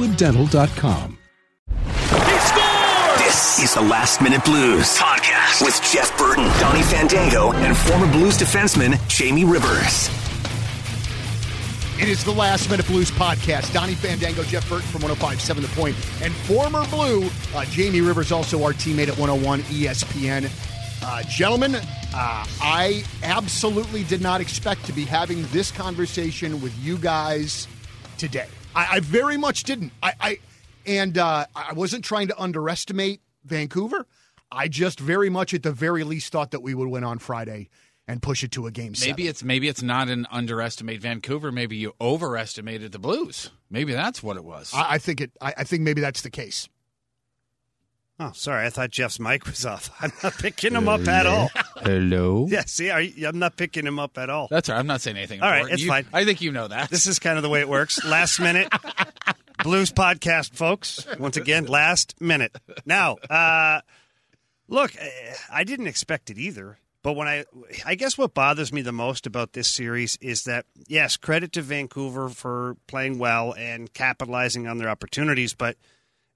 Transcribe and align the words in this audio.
crestwooddental.com. 0.00 1.18
This 3.18 3.58
is 3.62 3.74
the 3.74 3.80
Last 3.80 4.22
Minute 4.22 4.44
Blues 4.44 4.96
podcast 4.98 5.62
with 5.64 5.80
Jeff 5.92 6.16
Burton, 6.18 6.44
Donnie 6.58 6.82
Fandango, 6.82 7.52
and 7.52 7.76
former 7.76 8.10
Blues 8.10 8.38
defenseman 8.38 8.98
Jamie 9.08 9.44
Rivers. 9.44 10.08
It 12.00 12.08
is 12.08 12.24
the 12.24 12.32
Last 12.32 12.70
Minute 12.70 12.86
Blues 12.86 13.10
podcast. 13.10 13.74
Donnie 13.74 13.94
Fandango, 13.94 14.42
Jeff 14.44 14.66
Burton 14.68 14.88
from 14.88 15.02
1057 15.02 15.62
The 15.62 15.68
Point, 15.68 15.96
and 16.22 16.32
former 16.32 16.86
Blue, 16.86 17.28
uh, 17.54 17.64
Jamie 17.66 18.00
Rivers, 18.00 18.32
also 18.32 18.62
our 18.64 18.72
teammate 18.72 19.08
at 19.08 19.18
101 19.18 19.60
ESPN. 19.64 20.50
Uh, 21.02 21.22
gentlemen, 21.24 21.74
uh, 21.74 21.82
I 22.14 23.04
absolutely 23.22 24.04
did 24.04 24.22
not 24.22 24.40
expect 24.40 24.84
to 24.86 24.92
be 24.92 25.04
having 25.04 25.46
this 25.48 25.70
conversation 25.70 26.60
with 26.62 26.76
you 26.82 26.96
guys 26.96 27.68
today. 28.16 28.48
I, 28.74 28.96
I 28.96 29.00
very 29.00 29.36
much 29.36 29.64
didn't. 29.64 29.92
I, 30.02 30.12
I 30.20 30.38
and 30.86 31.18
uh, 31.18 31.46
I 31.54 31.72
wasn't 31.72 32.04
trying 32.04 32.28
to 32.28 32.40
underestimate 32.40 33.20
Vancouver. 33.44 34.06
I 34.52 34.68
just 34.68 34.98
very 34.98 35.30
much, 35.30 35.54
at 35.54 35.62
the 35.62 35.72
very 35.72 36.04
least, 36.04 36.32
thought 36.32 36.50
that 36.50 36.60
we 36.60 36.74
would 36.74 36.88
win 36.88 37.04
on 37.04 37.18
Friday 37.18 37.68
and 38.08 38.20
push 38.20 38.42
it 38.42 38.50
to 38.52 38.66
a 38.66 38.72
game. 38.72 38.92
Maybe 39.00 39.22
seven. 39.22 39.26
it's 39.26 39.44
maybe 39.44 39.68
it's 39.68 39.82
not 39.82 40.08
an 40.08 40.26
underestimate 40.30 41.00
Vancouver. 41.00 41.52
Maybe 41.52 41.76
you 41.76 41.94
overestimated 42.00 42.92
the 42.92 42.98
Blues. 42.98 43.50
Maybe 43.70 43.92
that's 43.92 44.22
what 44.22 44.36
it 44.36 44.44
was. 44.44 44.72
I, 44.74 44.94
I 44.94 44.98
think 44.98 45.20
it. 45.20 45.32
I, 45.40 45.54
I 45.58 45.64
think 45.64 45.82
maybe 45.82 46.00
that's 46.00 46.22
the 46.22 46.30
case. 46.30 46.68
Oh, 48.22 48.32
sorry. 48.34 48.66
I 48.66 48.70
thought 48.70 48.90
Jeff's 48.90 49.18
mic 49.18 49.46
was 49.46 49.64
off. 49.64 49.90
I'm 50.00 50.12
not 50.22 50.34
picking 50.34 50.74
him 50.74 50.88
up 50.88 51.08
at 51.08 51.26
all. 51.26 51.50
Hello. 51.76 52.46
Yeah, 52.50 52.64
see, 52.66 52.90
are 52.90 53.00
you, 53.00 53.26
I'm 53.26 53.38
not 53.38 53.56
picking 53.56 53.86
him 53.86 53.98
up 53.98 54.18
at 54.18 54.28
all. 54.28 54.48
That's 54.50 54.68
all 54.68 54.74
right. 54.74 54.80
I'm 54.80 54.86
not 54.86 55.00
saying 55.00 55.16
anything. 55.16 55.40
All 55.40 55.48
right, 55.48 55.58
important. 55.60 55.74
it's 55.74 55.82
You- 55.84 55.88
fine. 55.88 56.06
I 56.12 56.24
think 56.24 56.40
you 56.42 56.52
know 56.52 56.68
that. 56.68 56.90
This 56.90 57.06
is 57.06 57.18
kind 57.18 57.36
of 57.38 57.42
the 57.42 57.48
way 57.48 57.60
it 57.60 57.68
works. 57.68 58.04
Last 58.04 58.38
minute 58.40 58.68
blues 59.62 59.90
podcast, 59.92 60.54
folks. 60.54 61.06
Once 61.18 61.36
again, 61.36 61.64
last 61.66 62.20
minute. 62.20 62.56
Now, 62.84 63.14
uh, 63.30 63.80
look, 64.68 64.94
eh, 64.98 65.08
I 65.52 65.64
didn't 65.64 65.86
expect 65.86 66.28
it 66.30 66.36
either. 66.38 66.78
But 67.02 67.14
when 67.14 67.28
I, 67.28 67.44
I 67.86 67.94
guess 67.94 68.18
what 68.18 68.34
bothers 68.34 68.74
me 68.74 68.82
the 68.82 68.92
most 68.92 69.26
about 69.26 69.54
this 69.54 69.68
series 69.68 70.18
is 70.20 70.44
that 70.44 70.66
yes, 70.86 71.16
credit 71.16 71.52
to 71.52 71.62
Vancouver 71.62 72.28
for 72.28 72.76
playing 72.86 73.18
well 73.18 73.54
and 73.56 73.90
capitalizing 73.94 74.66
on 74.66 74.76
their 74.76 74.90
opportunities, 74.90 75.54
but 75.54 75.76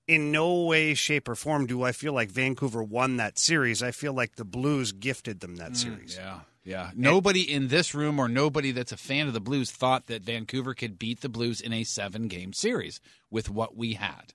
in 0.06 0.32
no 0.32 0.62
way, 0.62 0.94
shape, 0.94 1.28
or 1.28 1.34
form 1.34 1.66
do 1.66 1.82
I 1.82 1.92
feel 1.92 2.12
like 2.12 2.30
Vancouver 2.30 2.82
won 2.82 3.16
that 3.16 3.38
series. 3.38 3.82
I 3.82 3.90
feel 3.90 4.12
like 4.12 4.36
the 4.36 4.44
Blues 4.44 4.92
gifted 4.92 5.40
them 5.40 5.56
that 5.56 5.72
mm, 5.72 5.76
series. 5.76 6.16
Yeah, 6.16 6.40
yeah. 6.64 6.90
Nobody 6.94 7.40
in 7.40 7.68
this 7.68 7.94
room 7.94 8.18
or 8.18 8.28
nobody 8.28 8.70
that's 8.70 8.92
a 8.92 8.96
fan 8.96 9.26
of 9.26 9.32
the 9.32 9.40
Blues 9.40 9.70
thought 9.70 10.06
that 10.06 10.22
Vancouver 10.22 10.74
could 10.74 10.98
beat 10.98 11.20
the 11.20 11.28
Blues 11.28 11.60
in 11.60 11.72
a 11.72 11.84
seven-game 11.84 12.52
series 12.52 13.00
with 13.30 13.48
what 13.48 13.76
we 13.76 13.94
had. 13.94 14.34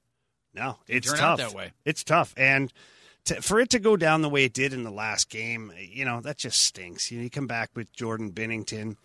No, 0.53 0.78
it's 0.88 1.11
tough. 1.11 1.22
out 1.22 1.38
that 1.38 1.53
way. 1.53 1.73
It's 1.86 2.04
tough, 2.04 2.33
and 2.36 2.73
to, 3.26 3.42
for 3.42 3.59
it 3.59 3.70
to 3.70 3.80
go 3.80 3.95
down 3.95 4.23
the 4.23 4.30
way 4.30 4.45
it 4.45 4.54
did 4.54 4.73
in 4.73 4.83
the 4.83 4.92
last 4.92 5.30
game, 5.30 5.72
you 5.78 6.06
know 6.06 6.22
that 6.22 6.38
just 6.38 6.61
stinks. 6.61 7.11
You, 7.11 7.20
know, 7.20 7.23
you 7.26 7.30
come 7.30 7.48
back 7.48 7.70
with 7.76 7.93
Jordan 7.93 8.32
Binnington, 8.32 8.95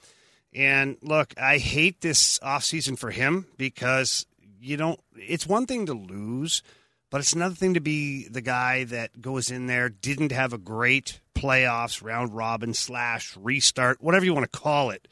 and 0.55 0.97
look, 1.03 1.35
I 1.37 1.59
hate 1.59 2.01
this 2.01 2.39
offseason 2.39 2.99
for 2.99 3.11
him 3.11 3.47
because 3.59 4.25
you 4.65 4.77
don't. 4.77 4.99
It's 5.17 5.47
one 5.47 5.67
thing 5.67 5.87
to 5.87 5.93
lose, 5.93 6.63
but 7.11 7.21
it's 7.21 7.35
another 7.35 7.55
thing 7.55 7.75
to 7.75 7.81
be 7.81 8.27
the 8.29 8.41
guy 8.41 8.85
that 8.85 9.21
goes 9.21 9.51
in 9.51 9.67
there 9.67 9.89
didn't 9.89 10.33
have 10.33 10.53
a 10.53 10.59
great 10.59 11.21
playoffs 11.35 12.03
round 12.03 12.35
robin 12.35 12.73
slash 12.73 13.37
restart, 13.37 14.03
whatever 14.03 14.25
you 14.25 14.35
want 14.35 14.51
to 14.51 14.59
call 14.59 14.91
it, 14.91 15.07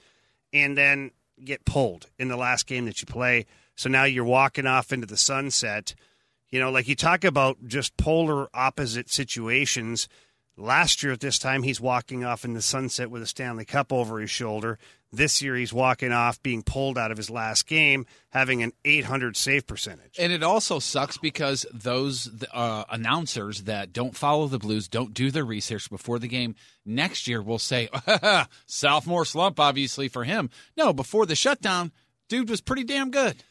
and 0.52 0.76
then 0.76 1.10
get 1.44 1.64
pulled 1.64 2.08
in 2.18 2.28
the 2.28 2.36
last 2.36 2.66
game 2.66 2.86
that 2.86 3.00
you 3.00 3.06
play. 3.06 3.46
So 3.74 3.88
now 3.88 4.04
you're 4.04 4.24
walking 4.24 4.66
off 4.66 4.92
into 4.92 5.06
the 5.06 5.16
sunset. 5.16 5.94
You 6.50 6.60
know, 6.60 6.70
like 6.70 6.88
you 6.88 6.96
talk 6.96 7.24
about 7.24 7.66
just 7.66 7.96
polar 7.96 8.48
opposite 8.54 9.10
situations. 9.10 10.08
Last 10.56 11.02
year 11.02 11.12
at 11.12 11.20
this 11.20 11.38
time, 11.38 11.62
he's 11.62 11.80
walking 11.80 12.24
off 12.24 12.44
in 12.44 12.52
the 12.52 12.62
sunset 12.62 13.10
with 13.10 13.22
a 13.22 13.26
Stanley 13.26 13.64
Cup 13.64 13.92
over 13.92 14.18
his 14.18 14.30
shoulder. 14.30 14.78
This 15.14 15.42
year, 15.42 15.54
he's 15.56 15.74
walking 15.74 16.10
off 16.10 16.42
being 16.42 16.62
pulled 16.62 16.96
out 16.96 17.10
of 17.10 17.18
his 17.18 17.28
last 17.28 17.66
game, 17.66 18.06
having 18.30 18.62
an 18.62 18.72
800 18.84 19.36
save 19.36 19.66
percentage. 19.66 20.16
And 20.18 20.32
it 20.32 20.42
also 20.42 20.78
sucks 20.78 21.18
because 21.18 21.66
those 21.72 22.30
uh, 22.52 22.84
announcers 22.90 23.64
that 23.64 23.92
don't 23.92 24.16
follow 24.16 24.46
the 24.46 24.58
Blues, 24.58 24.88
don't 24.88 25.12
do 25.12 25.30
their 25.30 25.44
research 25.44 25.90
before 25.90 26.18
the 26.18 26.28
game, 26.28 26.54
next 26.86 27.28
year 27.28 27.42
will 27.42 27.58
say, 27.58 27.90
sophomore 28.66 29.26
slump, 29.26 29.60
obviously, 29.60 30.08
for 30.08 30.24
him. 30.24 30.48
No, 30.78 30.94
before 30.94 31.26
the 31.26 31.36
shutdown, 31.36 31.92
dude 32.30 32.48
was 32.48 32.62
pretty 32.62 32.84
damn 32.84 33.10
good. 33.10 33.44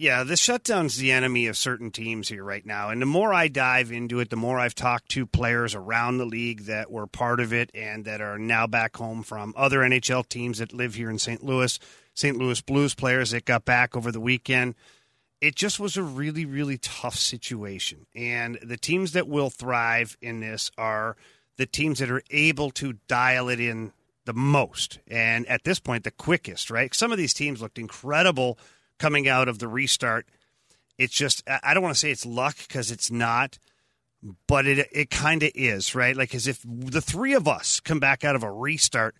Yeah, 0.00 0.22
the 0.22 0.36
shutdown's 0.36 0.96
the 0.96 1.10
enemy 1.10 1.48
of 1.48 1.56
certain 1.56 1.90
teams 1.90 2.28
here 2.28 2.44
right 2.44 2.64
now. 2.64 2.90
And 2.90 3.02
the 3.02 3.06
more 3.06 3.34
I 3.34 3.48
dive 3.48 3.90
into 3.90 4.20
it, 4.20 4.30
the 4.30 4.36
more 4.36 4.56
I've 4.56 4.76
talked 4.76 5.08
to 5.08 5.26
players 5.26 5.74
around 5.74 6.18
the 6.18 6.24
league 6.24 6.66
that 6.66 6.88
were 6.88 7.08
part 7.08 7.40
of 7.40 7.52
it 7.52 7.72
and 7.74 8.04
that 8.04 8.20
are 8.20 8.38
now 8.38 8.68
back 8.68 8.96
home 8.96 9.24
from 9.24 9.52
other 9.56 9.80
NHL 9.80 10.28
teams 10.28 10.58
that 10.58 10.72
live 10.72 10.94
here 10.94 11.10
in 11.10 11.18
St. 11.18 11.42
Louis, 11.42 11.80
St. 12.14 12.36
Louis 12.36 12.60
Blues 12.60 12.94
players 12.94 13.32
that 13.32 13.44
got 13.44 13.64
back 13.64 13.96
over 13.96 14.12
the 14.12 14.20
weekend. 14.20 14.76
It 15.40 15.56
just 15.56 15.80
was 15.80 15.96
a 15.96 16.02
really, 16.04 16.46
really 16.46 16.78
tough 16.78 17.16
situation. 17.16 18.06
And 18.14 18.56
the 18.62 18.76
teams 18.76 19.14
that 19.14 19.26
will 19.26 19.50
thrive 19.50 20.16
in 20.22 20.38
this 20.38 20.70
are 20.78 21.16
the 21.56 21.66
teams 21.66 21.98
that 21.98 22.08
are 22.08 22.22
able 22.30 22.70
to 22.70 22.98
dial 23.08 23.48
it 23.48 23.58
in 23.58 23.92
the 24.26 24.32
most. 24.32 25.00
And 25.08 25.44
at 25.48 25.64
this 25.64 25.80
point, 25.80 26.04
the 26.04 26.12
quickest, 26.12 26.70
right? 26.70 26.94
Some 26.94 27.10
of 27.10 27.18
these 27.18 27.34
teams 27.34 27.60
looked 27.60 27.80
incredible 27.80 28.60
coming 28.98 29.28
out 29.28 29.48
of 29.48 29.58
the 29.58 29.68
restart. 29.68 30.26
It's 30.96 31.14
just 31.14 31.42
I 31.46 31.74
don't 31.74 31.82
want 31.82 31.94
to 31.94 32.00
say 32.00 32.10
it's 32.10 32.26
luck 32.26 32.56
because 32.56 32.90
it's 32.90 33.10
not, 33.10 33.58
but 34.46 34.66
it 34.66 34.88
it 34.92 35.10
kind 35.10 35.42
of 35.42 35.50
is, 35.54 35.94
right? 35.94 36.16
Like 36.16 36.34
as 36.34 36.46
if 36.46 36.60
the 36.64 37.00
three 37.00 37.34
of 37.34 37.46
us 37.46 37.80
come 37.80 38.00
back 38.00 38.24
out 38.24 38.34
of 38.34 38.42
a 38.42 38.50
restart, 38.50 39.14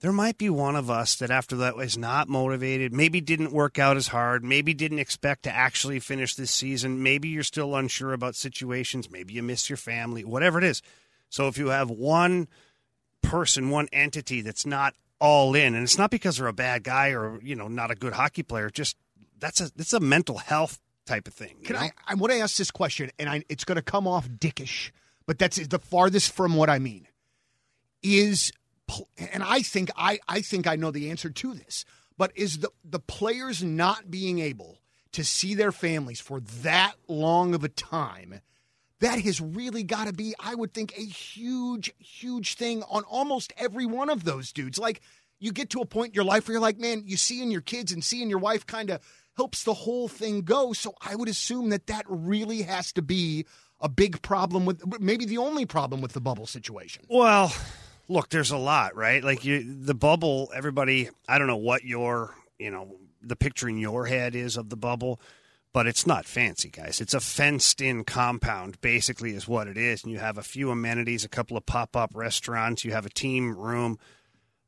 there 0.00 0.12
might 0.12 0.38
be 0.38 0.48
one 0.48 0.76
of 0.76 0.90
us 0.90 1.16
that 1.16 1.30
after 1.30 1.56
that 1.56 1.76
was 1.76 1.98
not 1.98 2.28
motivated, 2.28 2.92
maybe 2.92 3.20
didn't 3.20 3.52
work 3.52 3.78
out 3.78 3.96
as 3.96 4.08
hard, 4.08 4.44
maybe 4.44 4.72
didn't 4.72 5.00
expect 5.00 5.42
to 5.42 5.54
actually 5.54 5.98
finish 5.98 6.34
this 6.34 6.52
season, 6.52 7.02
maybe 7.02 7.28
you're 7.28 7.42
still 7.42 7.74
unsure 7.74 8.12
about 8.12 8.36
situations, 8.36 9.10
maybe 9.10 9.34
you 9.34 9.42
miss 9.42 9.68
your 9.68 9.76
family, 9.76 10.24
whatever 10.24 10.58
it 10.58 10.64
is. 10.64 10.82
So 11.30 11.48
if 11.48 11.58
you 11.58 11.68
have 11.68 11.90
one 11.90 12.48
person, 13.22 13.70
one 13.70 13.88
entity 13.92 14.40
that's 14.40 14.64
not 14.64 14.94
all 15.20 15.54
in, 15.54 15.74
and 15.74 15.82
it's 15.82 15.98
not 15.98 16.10
because 16.10 16.36
they're 16.36 16.46
a 16.46 16.52
bad 16.52 16.84
guy 16.84 17.08
or 17.08 17.40
you 17.42 17.56
know 17.56 17.68
not 17.68 17.90
a 17.90 17.96
good 17.96 18.12
hockey 18.12 18.44
player, 18.44 18.70
just 18.70 18.96
that's 19.40 19.60
a 19.60 19.70
it's 19.76 19.92
a 19.92 20.00
mental 20.00 20.38
health 20.38 20.80
type 21.06 21.26
of 21.26 21.34
thing. 21.34 21.56
Can 21.64 21.74
know? 21.74 21.82
I? 21.82 21.90
I 22.06 22.14
want 22.14 22.32
to 22.32 22.38
ask 22.38 22.56
this 22.56 22.70
question, 22.70 23.10
and 23.18 23.28
I, 23.28 23.44
it's 23.48 23.64
going 23.64 23.76
to 23.76 23.82
come 23.82 24.06
off 24.06 24.28
dickish, 24.28 24.90
but 25.26 25.38
that's 25.38 25.66
the 25.66 25.78
farthest 25.78 26.32
from 26.32 26.54
what 26.54 26.70
I 26.70 26.78
mean. 26.78 27.08
Is 28.02 28.52
and 29.16 29.42
I 29.42 29.62
think 29.62 29.90
I 29.96 30.20
I 30.28 30.40
think 30.40 30.66
I 30.66 30.76
know 30.76 30.90
the 30.90 31.10
answer 31.10 31.30
to 31.30 31.54
this, 31.54 31.84
but 32.16 32.32
is 32.36 32.58
the 32.58 32.70
the 32.84 33.00
players 33.00 33.62
not 33.62 34.10
being 34.10 34.38
able 34.38 34.78
to 35.12 35.24
see 35.24 35.54
their 35.54 35.72
families 35.72 36.20
for 36.20 36.40
that 36.62 36.94
long 37.08 37.54
of 37.54 37.64
a 37.64 37.68
time? 37.68 38.40
That 39.00 39.20
has 39.20 39.40
really 39.40 39.84
got 39.84 40.08
to 40.08 40.12
be, 40.12 40.34
I 40.40 40.56
would 40.56 40.74
think, 40.74 40.92
a 40.98 41.02
huge, 41.04 41.92
huge 41.98 42.56
thing 42.56 42.82
on 42.90 43.04
almost 43.04 43.52
every 43.56 43.86
one 43.86 44.10
of 44.10 44.24
those 44.24 44.52
dudes. 44.52 44.76
Like, 44.76 45.02
you 45.38 45.52
get 45.52 45.70
to 45.70 45.80
a 45.80 45.86
point 45.86 46.08
in 46.08 46.14
your 46.14 46.24
life 46.24 46.48
where 46.48 46.54
you're 46.54 46.60
like, 46.60 46.80
man, 46.80 47.04
you 47.06 47.16
seeing 47.16 47.52
your 47.52 47.60
kids 47.60 47.92
and 47.92 48.02
seeing 48.02 48.28
your 48.28 48.40
wife 48.40 48.66
kind 48.66 48.90
of 48.90 49.00
helps 49.38 49.62
the 49.62 49.72
whole 49.72 50.08
thing 50.08 50.42
go. 50.42 50.72
So 50.72 50.94
I 51.00 51.14
would 51.14 51.28
assume 51.28 51.68
that 51.70 51.86
that 51.86 52.04
really 52.08 52.62
has 52.62 52.92
to 52.94 53.02
be 53.02 53.46
a 53.80 53.88
big 53.88 54.20
problem 54.20 54.66
with, 54.66 54.82
maybe 55.00 55.24
the 55.24 55.38
only 55.38 55.64
problem 55.64 56.00
with 56.00 56.12
the 56.12 56.20
bubble 56.20 56.46
situation. 56.46 57.04
Well, 57.08 57.52
look, 58.08 58.30
there's 58.30 58.50
a 58.50 58.56
lot, 58.58 58.96
right? 58.96 59.22
Like 59.22 59.44
you, 59.44 59.62
the 59.80 59.94
bubble. 59.94 60.50
Everybody, 60.52 61.08
I 61.28 61.38
don't 61.38 61.46
know 61.46 61.56
what 61.56 61.84
your, 61.84 62.34
you 62.58 62.72
know, 62.72 62.96
the 63.22 63.36
picture 63.36 63.68
in 63.68 63.78
your 63.78 64.06
head 64.06 64.34
is 64.34 64.56
of 64.56 64.70
the 64.70 64.76
bubble, 64.76 65.20
but 65.72 65.86
it's 65.86 66.04
not 66.04 66.24
fancy, 66.24 66.70
guys. 66.70 67.00
It's 67.00 67.14
a 67.14 67.20
fenced-in 67.20 68.02
compound, 68.02 68.80
basically, 68.80 69.34
is 69.34 69.46
what 69.46 69.68
it 69.68 69.76
is. 69.76 70.02
And 70.02 70.10
you 70.10 70.18
have 70.18 70.36
a 70.36 70.42
few 70.42 70.72
amenities, 70.72 71.24
a 71.24 71.28
couple 71.28 71.56
of 71.56 71.64
pop-up 71.64 72.10
restaurants. 72.14 72.84
You 72.84 72.90
have 72.90 73.06
a 73.06 73.10
team 73.10 73.56
room, 73.56 74.00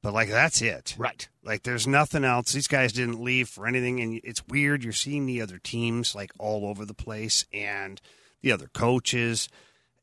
but 0.03 0.15
like 0.15 0.29
that's 0.29 0.63
it. 0.63 0.95
Right. 0.99 1.29
Like 1.43 1.63
there's 1.63 1.87
nothing 1.87 2.25
else. 2.25 2.53
These 2.53 2.69
guys 2.69 2.93
didn't 2.93 3.23
leave 3.23 3.49
for 3.49 3.67
anything, 3.67 4.01
and 4.01 4.21
it's 4.25 4.47
weird. 4.47 4.83
You're 4.85 4.93
seeing 4.93 5.27
the 5.27 5.43
other 5.43 5.59
teams 5.59 6.15
like 6.15 6.33
all 6.39 6.67
over 6.67 6.85
the 6.85 6.95
place, 6.95 7.45
and 7.53 8.01
the 8.43 8.53
other 8.53 8.69
coaches. 8.73 9.49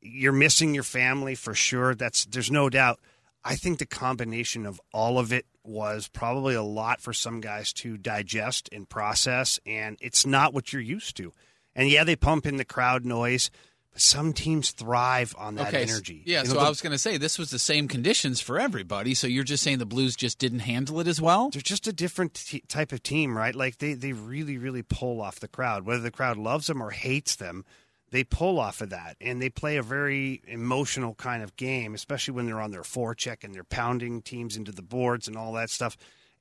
You're 0.01 0.31
missing 0.31 0.73
your 0.73 0.83
family 0.83 1.35
for 1.35 1.53
sure. 1.53 1.95
That's 1.95 2.25
there's 2.25 2.51
no 2.51 2.69
doubt. 2.69 2.99
I 3.43 3.55
think 3.55 3.79
the 3.79 3.85
combination 3.85 4.65
of 4.65 4.81
all 4.93 5.17
of 5.17 5.31
it 5.31 5.45
was 5.63 6.07
probably 6.07 6.55
a 6.55 6.63
lot 6.63 7.01
for 7.01 7.13
some 7.13 7.41
guys 7.41 7.73
to 7.73 7.97
digest 7.97 8.69
and 8.71 8.87
process, 8.87 9.59
and 9.65 9.97
it's 10.01 10.25
not 10.25 10.53
what 10.53 10.71
you're 10.71 10.81
used 10.81 11.17
to. 11.17 11.33
And 11.75 11.89
yeah, 11.89 12.03
they 12.03 12.15
pump 12.15 12.45
in 12.45 12.57
the 12.57 12.65
crowd 12.65 13.05
noise, 13.05 13.51
some 13.97 14.33
teams 14.33 14.71
thrive 14.71 15.35
on 15.37 15.55
that 15.55 15.67
okay, 15.69 15.83
energy. 15.83 16.23
Yeah, 16.25 16.39
You 16.39 16.43
know, 16.45 16.53
so 16.53 16.59
the- 16.59 16.65
I 16.65 16.69
was 16.69 16.81
going 16.81 16.91
to 16.91 16.97
say 16.97 17.17
this 17.17 17.37
was 17.37 17.49
the 17.49 17.59
same 17.59 17.87
conditions 17.87 18.39
for 18.41 18.59
everybody. 18.59 19.13
So 19.13 19.27
you're 19.27 19.43
just 19.43 19.63
saying 19.63 19.79
the 19.79 19.85
Blues 19.85 20.15
just 20.15 20.39
didn't 20.39 20.59
handle 20.59 20.99
it 20.99 21.07
as 21.07 21.19
well? 21.21 21.49
they're 21.51 21.61
just 21.61 21.87
a 21.87 21.93
different 21.93 22.33
t- 22.33 22.63
type 22.67 22.91
of 22.91 23.03
team, 23.03 23.37
right? 23.37 23.53
Like 23.55 23.77
they 23.79 23.93
they 23.93 24.13
really 24.13 24.57
really 24.57 24.83
pull 24.83 25.21
off 25.21 25.39
the 25.39 25.47
crowd, 25.47 25.85
whether 25.85 26.01
the 26.01 26.11
crowd 26.11 26.37
loves 26.37 26.67
them 26.67 26.81
or 26.81 26.91
hates 26.91 27.35
them. 27.35 27.65
They 28.09 28.23
pull 28.23 28.57
off 28.57 28.79
of 28.79 28.91
that, 28.91 29.17
and 29.19 29.41
they 29.41 29.49
play 29.49 29.75
a 29.75 29.83
very 29.83 30.41
emotional 30.47 31.13
kind 31.15 31.43
of 31.43 31.57
game, 31.57 31.93
especially 31.93 32.35
when 32.35 32.45
they're 32.45 32.61
on 32.61 32.71
their 32.71 32.83
forecheck 32.83 33.43
and 33.43 33.53
they're 33.53 33.65
pounding 33.65 34.21
teams 34.21 34.55
into 34.55 34.71
the 34.71 34.81
boards 34.81 35.27
and 35.27 35.35
all 35.35 35.51
that 35.53 35.69
stuff. 35.69 35.97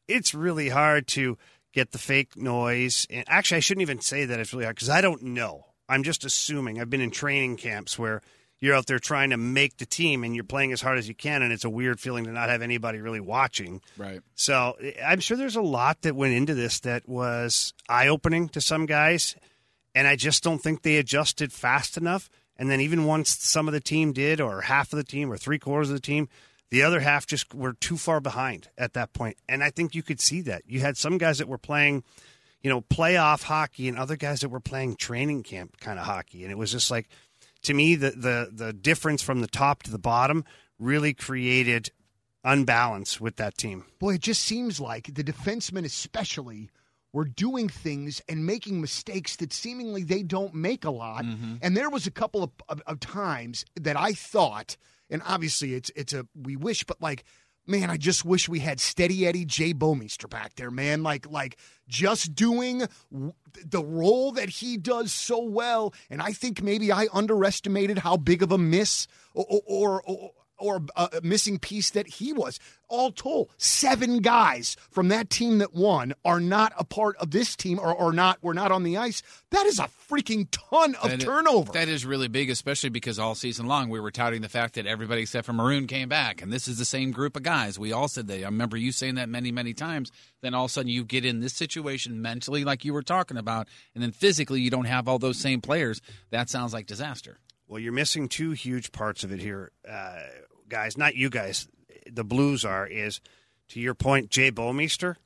It's 0.07 0.33
really 0.33 0.69
hard 0.69 1.09
to 1.09 1.37
get 1.73 1.91
the 1.91 1.99
fake 1.99 2.37
noise. 2.37 3.09
And 3.11 3.25
actually, 3.27 3.57
I 3.57 3.61
shouldn't 3.61 3.83
even 3.83 4.01
say 4.01 4.25
that 4.27 4.39
it's 4.39 4.53
really 4.53 4.65
hard 4.65 4.77
because 4.77 4.89
I 4.91 5.01
don't 5.01 5.23
know. 5.23 5.67
I'm 5.89 6.03
just 6.03 6.25
assuming. 6.25 6.81
I've 6.81 6.91
been 6.91 7.01
in 7.01 7.11
training 7.11 7.57
camps 7.57 7.99
where 7.99 8.23
you're 8.59 8.75
out 8.75 8.87
there 8.87 8.99
trying 8.99 9.31
to 9.31 9.37
make 9.37 9.77
the 9.77 9.87
team 9.87 10.25
and 10.25 10.35
you're 10.35 10.45
playing 10.45 10.73
as 10.73 10.81
hard 10.81 10.99
as 10.99 11.09
you 11.09 11.15
can, 11.15 11.43
and 11.43 11.53
it's 11.53 11.65
a 11.65 11.71
weird 11.71 12.01
feeling 12.01 12.25
to 12.25 12.33
not 12.33 12.49
have 12.49 12.63
anybody 12.63 12.99
really 13.01 13.21
watching. 13.21 13.83
Right. 13.97 14.21
So 14.35 14.77
I'm 15.05 15.21
sure 15.21 15.37
there's 15.37 15.57
a 15.57 15.63
lot 15.63 16.03
that 16.03 16.17
went 16.17 16.35
into 16.35 16.55
this 16.55 16.81
that 16.81 17.09
was 17.09 17.75
eye 17.89 18.09
opening 18.09 18.49
to 18.51 18.61
some 18.61 18.87
guys, 18.87 19.37
and 19.95 20.07
I 20.07 20.17
just 20.17 20.43
don't 20.43 20.59
think 20.59 20.83
they 20.83 20.97
adjusted 20.97 21.53
fast 21.53 21.97
enough. 21.97 22.31
And 22.57 22.71
then 22.71 22.81
even 22.81 23.05
once 23.05 23.29
some 23.29 23.69
of 23.69 23.75
the 23.75 23.81
team 23.81 24.15
did, 24.15 24.41
or 24.41 24.63
half 24.63 24.93
of 24.93 24.97
the 24.97 25.05
team, 25.05 25.31
or 25.31 25.37
three 25.37 25.59
quarters 25.59 25.91
of 25.91 25.95
the 25.95 26.01
team, 26.01 26.29
the 26.71 26.83
other 26.83 27.01
half 27.01 27.27
just 27.27 27.55
were 27.55 27.75
too 27.75 27.99
far 27.99 28.21
behind 28.21 28.69
at 28.79 28.95
that 28.95 29.13
point. 29.13 29.37
And 29.49 29.63
I 29.63 29.71
think 29.71 29.95
you 29.95 30.03
could 30.03 30.21
see 30.21 30.41
that. 30.43 30.63
You 30.67 30.81
had 30.81 30.97
some 30.97 31.19
guys 31.19 31.39
that 31.39 31.49
were 31.49 31.59
playing, 31.59 32.03
you 32.63 32.71
know, 32.71 32.81
playoff 32.81 33.43
hockey, 33.43 33.89
and 33.89 33.99
other 33.99 34.17
guys 34.17 34.41
that 34.41 34.49
were 34.49 34.61
playing 34.61 34.97
training 34.97 35.43
camp 35.43 35.79
kind 35.81 35.99
of 35.99 36.07
hockey, 36.07 36.43
and 36.43 36.51
it 36.51 36.59
was 36.59 36.73
just 36.73 36.91
like 36.91 37.09
to 37.63 37.75
me 37.75 37.95
the 37.95 38.11
the 38.11 38.51
the 38.53 38.73
difference 38.73 39.23
from 39.23 39.41
the 39.41 39.47
top 39.47 39.83
to 39.85 39.91
the 39.91 39.99
bottom 39.99 40.45
really 40.79 41.15
created 41.15 41.91
unbalance 42.45 43.21
with 43.21 43.37
that 43.37 43.57
team. 43.57 43.85
Boy, 43.99 44.15
it 44.15 44.21
just 44.21 44.43
seems 44.43 44.81
like 44.81 45.15
the 45.15 45.25
defensemen, 45.25 45.85
especially, 45.85 46.71
were 47.13 47.25
doing 47.25 47.69
things 47.69 48.23
and 48.29 48.47
making 48.47 48.81
mistakes 48.81 49.37
that 49.37 49.53
seemingly 49.53 50.03
they 50.03 50.23
don't 50.23 50.55
make 50.55 50.85
a 50.85 50.91
lot. 50.91 51.25
Mm-hmm. 51.25 51.57
And 51.63 51.77
there 51.77 51.91
was 51.91 52.07
a 52.07 52.11
couple 52.11 52.43
of, 52.43 52.51
of, 52.69 52.83
of 52.87 53.01
times 53.01 53.65
that 53.75 53.97
I 53.97 54.13
thought, 54.13 54.77
and 55.11 55.23
obviously 55.27 55.75
it's 55.75 55.91
it's 55.97 56.13
a 56.13 56.27
we 56.35 56.57
wish, 56.57 56.85
but 56.85 57.01
like. 57.01 57.25
Man, 57.67 57.91
I 57.91 57.97
just 57.97 58.25
wish 58.25 58.49
we 58.49 58.61
had 58.61 58.79
Steady 58.79 59.27
Eddie 59.27 59.45
Jay 59.45 59.75
Bouwmeester 59.75 60.31
back 60.31 60.55
there, 60.55 60.71
man. 60.71 61.03
Like, 61.03 61.29
like 61.29 61.59
just 61.89 62.35
doing 62.35 62.87
the 63.11 63.85
role 63.85 64.31
that 64.33 64.49
he 64.49 64.77
does 64.77 65.13
so 65.13 65.43
well. 65.43 65.93
And 66.09 66.23
I 66.23 66.33
think 66.33 66.63
maybe 66.63 66.93
I 66.93 67.09
underestimated 67.13 67.99
how 67.99 68.17
big 68.17 68.43
of 68.43 68.53
a 68.53 68.59
miss 68.59 69.09
or, 69.35 69.45
or, 69.49 69.61
or 69.67 70.03
or 70.07 70.31
a 70.61 71.21
missing 71.23 71.59
piece 71.59 71.91
that 71.91 72.07
he 72.07 72.33
was. 72.33 72.59
All 72.89 73.11
told, 73.11 73.51
seven 73.59 74.19
guys 74.19 74.77
from 74.93 75.09
that 75.09 75.29
team 75.29 75.59
that 75.59 75.75
won 75.75 76.15
are 76.25 76.39
not 76.39 76.73
a 76.79 76.85
part 76.85 77.17
of 77.17 77.33
this 77.33 77.57
team 77.57 77.81
or, 77.81 77.93
or 77.93 78.13
not 78.13 78.41
were 78.45 78.55
not 78.55 78.71
on 78.71 78.85
the 78.85 78.97
ice. 78.97 79.23
That 79.51 79.67
is 79.67 79.81
a 79.81 79.89
freaking 80.09 80.47
ton 80.53 80.95
of 80.95 81.11
That 81.11 81.21
i- 81.21 81.25
turnover. 81.25 81.73
that 81.73 81.89
is 81.89 82.07
really 82.07 82.29
big, 82.29 82.49
especially 82.49 82.91
because 82.91 83.19
all 83.19 83.35
season 83.35 83.67
long 83.67 83.89
we 83.89 83.99
were 83.99 84.13
touting 84.13 84.41
the 84.41 84.49
fact 84.49 84.75
that 84.75 84.87
everybody 84.87 85.23
except 85.23 85.47
for 85.47 85.53
Maroon 85.53 85.89
came 85.89 86.09
back, 86.09 86.41
and 86.43 86.53
this 86.53 86.69
is 86.69 86.79
the 86.79 86.85
same 86.85 87.11
group 87.11 87.35
of 87.37 87.43
guys. 87.43 87.77
We 87.77 87.91
all 87.91 88.07
said 88.07 88.29
that. 88.29 88.41
I 88.41 88.45
remember 88.45 88.77
you 88.77 88.93
saying 88.93 89.17
that 89.17 89.29
many, 89.29 89.51
many 89.51 89.75
times. 89.75 90.13
Then 90.41 90.55
all 90.55 90.67
of 90.67 90.71
a 90.71 90.73
sudden 90.73 90.89
you 90.91 91.05
get 91.05 91.25
in 91.25 91.41
this 91.41 91.55
situation 91.55 92.23
mentally, 92.23 92.63
like 92.63 92.85
you 92.85 92.95
were 92.95 93.03
talking 93.03 93.37
about, 93.37 93.67
and 93.97 94.03
then 94.05 94.13
physically 94.13 94.61
you 94.61 94.71
don't 94.71 94.85
have 94.85 95.09
all 95.09 95.19
those 95.19 95.39
same 95.41 95.61
players. 95.61 96.01
That 96.31 96.49
sounds 96.49 96.73
like 96.73 96.87
disaster. 96.87 97.39
Well, 97.67 97.81
you're 97.81 97.93
missing 97.93 98.29
two 98.29 98.53
huge 98.53 98.93
parts 98.93 99.25
of 99.25 99.33
it 99.33 99.41
here, 99.41 99.73
uh, 99.91 100.21
guys. 100.69 100.97
Not 100.97 101.15
you 101.15 101.31
guys. 101.31 101.69
The 102.11 102.25
Blues 102.25 102.65
are 102.65 102.87
is 102.87 103.21
to 103.69 103.81
your 103.81 103.95
point, 103.95 104.31
Jay 104.31 104.51
Bouwmeester. 104.51 105.17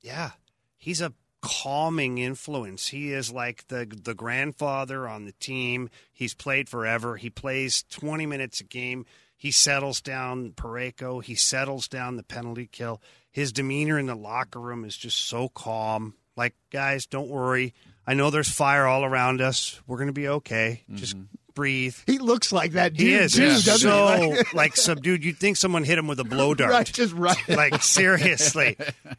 Yeah, 0.00 0.30
he's 0.78 1.00
a 1.00 1.12
calming 1.42 2.18
influence. 2.18 2.88
He 2.88 3.12
is 3.12 3.32
like 3.32 3.68
the 3.68 3.86
the 3.86 4.14
grandfather 4.14 5.06
on 5.08 5.24
the 5.24 5.32
team. 5.32 5.90
He's 6.12 6.34
played 6.34 6.68
forever. 6.68 7.16
He 7.16 7.30
plays 7.30 7.84
20 7.90 8.26
minutes 8.26 8.60
a 8.60 8.64
game. 8.64 9.06
He 9.36 9.50
settles 9.50 10.00
down 10.00 10.52
Parayko. 10.52 11.22
He 11.22 11.34
settles 11.34 11.88
down 11.88 12.16
the 12.16 12.22
penalty 12.22 12.66
kill. 12.66 13.02
His 13.30 13.52
demeanor 13.52 13.98
in 13.98 14.06
the 14.06 14.14
locker 14.14 14.58
room 14.58 14.84
is 14.84 14.96
just 14.96 15.18
so 15.28 15.48
calm. 15.50 16.14
Like, 16.36 16.54
guys, 16.70 17.06
don't 17.06 17.28
worry. 17.28 17.74
I 18.06 18.14
know 18.14 18.30
there's 18.30 18.50
fire 18.50 18.86
all 18.86 19.04
around 19.04 19.40
us. 19.40 19.80
We're 19.86 19.98
going 19.98 20.08
to 20.08 20.12
be 20.12 20.28
okay. 20.28 20.84
Just 20.94 21.16
mm-hmm. 21.16 21.34
Breathe. 21.56 21.96
he 22.06 22.18
looks 22.18 22.52
like 22.52 22.72
that 22.72 22.94
dude 22.94 23.08
He 23.08 23.14
is 23.14 23.32
too, 23.32 23.46
doesn't 23.46 23.78
so 23.80 24.16
he? 24.16 24.36
Like, 24.36 24.54
like 24.54 24.76
subdued. 24.76 25.24
You'd 25.24 25.38
think 25.38 25.56
someone 25.56 25.82
hit 25.82 25.98
him 25.98 26.06
with 26.06 26.20
a 26.20 26.24
blow 26.36 26.54
dart. 26.54 26.70
right, 26.70 26.86
just 26.86 27.12
right. 27.14 27.36
like 27.48 27.82
seriously. 27.82 28.76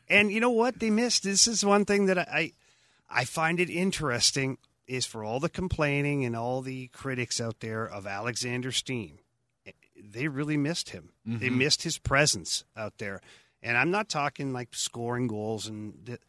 And 0.07 0.31
you 0.31 0.39
know 0.39 0.51
what 0.51 0.79
they 0.79 0.89
missed? 0.89 1.23
This 1.23 1.47
is 1.47 1.65
one 1.65 1.83
thing 1.83 2.05
that 2.05 2.17
I 2.17 2.53
I 3.09 3.25
find 3.25 3.59
it 3.59 3.69
interesting 3.69 4.57
is 4.87 5.05
for 5.05 5.25
all 5.25 5.41
the 5.41 5.49
complaining 5.49 6.23
and 6.23 6.33
all 6.33 6.61
the 6.61 6.87
critics 6.87 7.41
out 7.41 7.59
there 7.59 7.85
of 7.85 8.07
Alexander 8.07 8.71
Steen, 8.71 9.19
eh, 9.65 9.71
they 10.01 10.29
really 10.29 10.55
missed 10.55 10.91
him. 10.91 11.09
They 11.25 11.47
mm-hmm. 11.47 11.57
missed 11.57 11.83
his 11.83 11.97
presence 11.97 12.63
out 12.77 12.99
there. 12.99 13.19
And 13.61 13.75
I'm 13.75 13.91
not 13.91 14.07
talking 14.07 14.53
like 14.53 14.69
scoring 14.71 15.27
goals 15.27 15.67
and 15.67 15.93
th- 16.05 16.21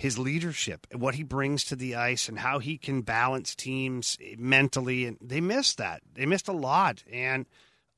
his 0.00 0.18
leadership, 0.18 0.86
and 0.90 0.98
what 0.98 1.14
he 1.14 1.22
brings 1.22 1.62
to 1.62 1.76
the 1.76 1.94
ice, 1.94 2.26
and 2.26 2.38
how 2.38 2.58
he 2.58 2.78
can 2.78 3.02
balance 3.02 3.54
teams 3.54 4.16
mentally. 4.38 5.04
And 5.04 5.18
they 5.20 5.42
missed 5.42 5.76
that. 5.76 6.00
They 6.14 6.24
missed 6.24 6.48
a 6.48 6.52
lot. 6.52 7.04
And 7.12 7.44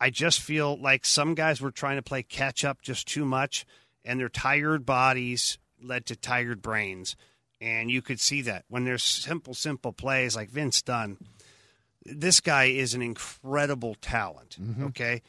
I 0.01 0.11
just 0.11 0.41
feel 0.41 0.77
like 0.77 1.05
some 1.05 1.37
guys 1.37 1.61
were 1.61 1.71
trying 1.71 1.95
to 1.95 2.03
play 2.03 2.25
catch 2.25 2.65
up 2.65 2.83
just 2.83 3.07
too 3.07 3.25
much, 3.25 3.65
and 4.05 4.19
their 4.19 4.29
tired 4.29 4.85
bodies 4.85 5.59
led 5.81 6.07
to 6.07 6.17
tired 6.17 6.61
brains. 6.61 7.15
And 7.61 7.89
you 7.89 8.03
could 8.03 8.19
see 8.19 8.43
that 8.43 8.65
when 8.69 8.85
there's 8.85 9.05
simple, 9.05 9.55
simple 9.55 9.93
plays 9.93 10.35
like 10.35 10.51
Vince 10.51 10.83
Dunn. 10.83 11.19
This 12.05 12.41
guy 12.41 12.65
is 12.65 12.95
an 12.95 13.03
incredible 13.03 13.95
talent, 13.95 14.57
mm-hmm. 14.61 14.87
okay? 14.87 15.23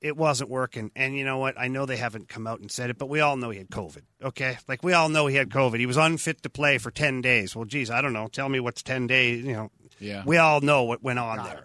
But 0.00 0.06
it 0.06 0.16
wasn't 0.16 0.50
working. 0.50 0.90
And 0.96 1.16
you 1.16 1.24
know 1.24 1.38
what? 1.38 1.58
I 1.58 1.68
know 1.68 1.86
they 1.86 1.96
haven't 1.96 2.28
come 2.28 2.46
out 2.46 2.60
and 2.60 2.70
said 2.70 2.90
it, 2.90 2.98
but 2.98 3.08
we 3.08 3.20
all 3.20 3.36
know 3.36 3.50
he 3.50 3.58
had 3.58 3.68
COVID, 3.70 4.02
okay? 4.22 4.58
Like 4.68 4.82
we 4.82 4.92
all 4.92 5.08
know 5.08 5.26
he 5.26 5.36
had 5.36 5.50
COVID. 5.50 5.78
He 5.78 5.86
was 5.86 5.96
unfit 5.96 6.42
to 6.42 6.50
play 6.50 6.78
for 6.78 6.90
10 6.90 7.20
days. 7.20 7.54
Well, 7.54 7.64
geez, 7.64 7.90
I 7.90 8.00
don't 8.00 8.12
know. 8.12 8.28
Tell 8.28 8.48
me 8.48 8.60
what's 8.60 8.82
10 8.82 9.06
days, 9.06 9.44
you 9.44 9.52
know. 9.52 9.70
Yeah. 9.98 10.22
We 10.26 10.38
all 10.38 10.60
know 10.60 10.84
what 10.84 11.02
went 11.02 11.18
on 11.18 11.36
Got 11.36 11.46
there. 11.46 11.58
it. 11.58 11.64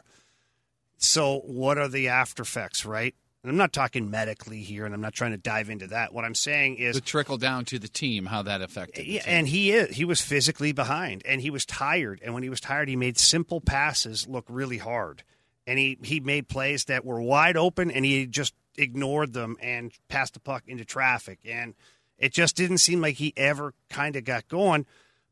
So, 0.97 1.39
what 1.45 1.77
are 1.77 1.87
the 1.87 2.07
after 2.09 2.43
effects, 2.43 2.85
right? 2.85 3.15
And 3.43 3.51
I'm 3.51 3.57
not 3.57 3.73
talking 3.73 4.09
medically 4.09 4.61
here, 4.63 4.85
and 4.85 4.93
I'm 4.95 5.01
not 5.01 5.13
trying 5.13 5.31
to 5.31 5.37
dive 5.37 5.69
into 5.69 5.87
that. 5.87 6.13
What 6.13 6.25
I'm 6.25 6.33
saying 6.33 6.77
is, 6.77 6.95
The 6.95 7.01
trickle 7.01 7.37
down 7.37 7.63
to 7.65 7.77
the 7.79 7.87
team, 7.87 8.25
how 8.25 8.41
that 8.41 8.61
affected. 8.61 9.05
the 9.05 9.09
yeah, 9.09 9.21
team. 9.21 9.33
and 9.33 9.47
he 9.47 9.71
is, 9.71 9.95
he 9.95 10.03
was 10.03 10.19
physically 10.19 10.71
behind, 10.71 11.21
and 11.25 11.41
he 11.41 11.49
was 11.51 11.63
tired. 11.65 12.21
And 12.23 12.33
when 12.33 12.41
he 12.43 12.49
was 12.49 12.59
tired, 12.59 12.89
he 12.89 12.95
made 12.95 13.17
simple 13.19 13.61
passes 13.61 14.27
look 14.27 14.45
really 14.49 14.79
hard, 14.79 15.23
and 15.67 15.79
he 15.79 15.97
he 16.03 16.19
made 16.19 16.47
plays 16.47 16.85
that 16.85 17.05
were 17.05 17.21
wide 17.21 17.57
open, 17.57 17.91
and 17.91 18.05
he 18.05 18.25
just 18.25 18.53
ignored 18.77 19.33
them 19.33 19.57
and 19.61 19.91
passed 20.09 20.33
the 20.33 20.39
puck 20.39 20.63
into 20.67 20.85
traffic, 20.85 21.39
and 21.45 21.75
it 22.17 22.33
just 22.33 22.55
didn't 22.55 22.79
seem 22.79 23.01
like 23.01 23.15
he 23.15 23.33
ever 23.35 23.73
kind 23.89 24.15
of 24.15 24.23
got 24.23 24.47
going. 24.47 24.85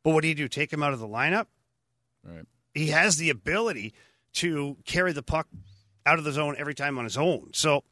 But 0.03 0.11
what 0.13 0.21
do 0.21 0.27
you 0.27 0.35
do? 0.35 0.47
Take 0.47 0.71
him 0.71 0.83
out 0.83 0.93
of 0.93 0.99
the 0.99 1.07
lineup? 1.07 1.47
Right. 2.25 2.45
he 2.73 2.87
has 2.87 3.17
the 3.17 3.29
ability 3.29 3.93
to 4.33 4.77
carry 4.85 5.11
the 5.11 5.23
puck 5.23 5.47
out 6.05 6.17
of 6.17 6.23
the 6.23 6.31
zone 6.31 6.55
every 6.57 6.73
time 6.73 6.97
on 6.97 7.03
his 7.03 7.17
own. 7.17 7.49
So 7.53 7.83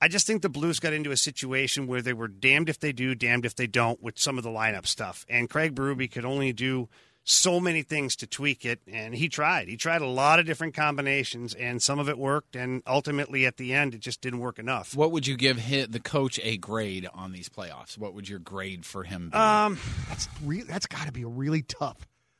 I 0.00 0.08
just 0.08 0.26
think 0.26 0.42
the 0.42 0.48
Blues 0.48 0.80
got 0.80 0.92
into 0.92 1.10
a 1.10 1.16
situation 1.16 1.86
where 1.86 2.02
they 2.02 2.12
were 2.12 2.28
damned 2.28 2.68
if 2.68 2.78
they 2.78 2.92
do, 2.92 3.14
damned 3.14 3.46
if 3.46 3.54
they 3.54 3.66
don't 3.66 4.02
with 4.02 4.18
some 4.18 4.38
of 4.38 4.44
the 4.44 4.50
lineup 4.50 4.86
stuff. 4.86 5.24
And 5.28 5.48
Craig 5.48 5.74
Berube 5.74 6.10
could 6.10 6.24
only 6.24 6.52
do 6.52 6.88
so 7.28 7.58
many 7.58 7.82
things 7.82 8.14
to 8.16 8.26
tweak 8.26 8.64
it, 8.64 8.80
and 8.86 9.12
he 9.12 9.28
tried. 9.28 9.66
He 9.66 9.76
tried 9.76 10.00
a 10.00 10.06
lot 10.06 10.38
of 10.38 10.46
different 10.46 10.74
combinations, 10.74 11.54
and 11.54 11.82
some 11.82 11.98
of 11.98 12.08
it 12.08 12.16
worked, 12.16 12.54
and 12.54 12.82
ultimately 12.86 13.44
at 13.46 13.56
the 13.56 13.74
end, 13.74 13.94
it 13.94 14.00
just 14.00 14.20
didn't 14.20 14.38
work 14.38 14.60
enough. 14.60 14.94
What 14.94 15.10
would 15.10 15.26
you 15.26 15.36
give 15.36 15.58
hit 15.58 15.90
the 15.90 15.98
coach 15.98 16.38
a 16.44 16.56
grade 16.56 17.08
on 17.12 17.32
these 17.32 17.48
playoffs? 17.48 17.98
What 17.98 18.14
would 18.14 18.28
your 18.28 18.38
grade 18.38 18.86
for 18.86 19.02
him 19.02 19.30
be? 19.30 19.36
Um, 19.36 19.76
That's 20.08 20.28
re- 20.44 20.62
that's 20.62 20.86
got 20.86 21.06
to 21.06 21.12
be 21.12 21.24
really 21.24 21.62
tough. 21.62 21.98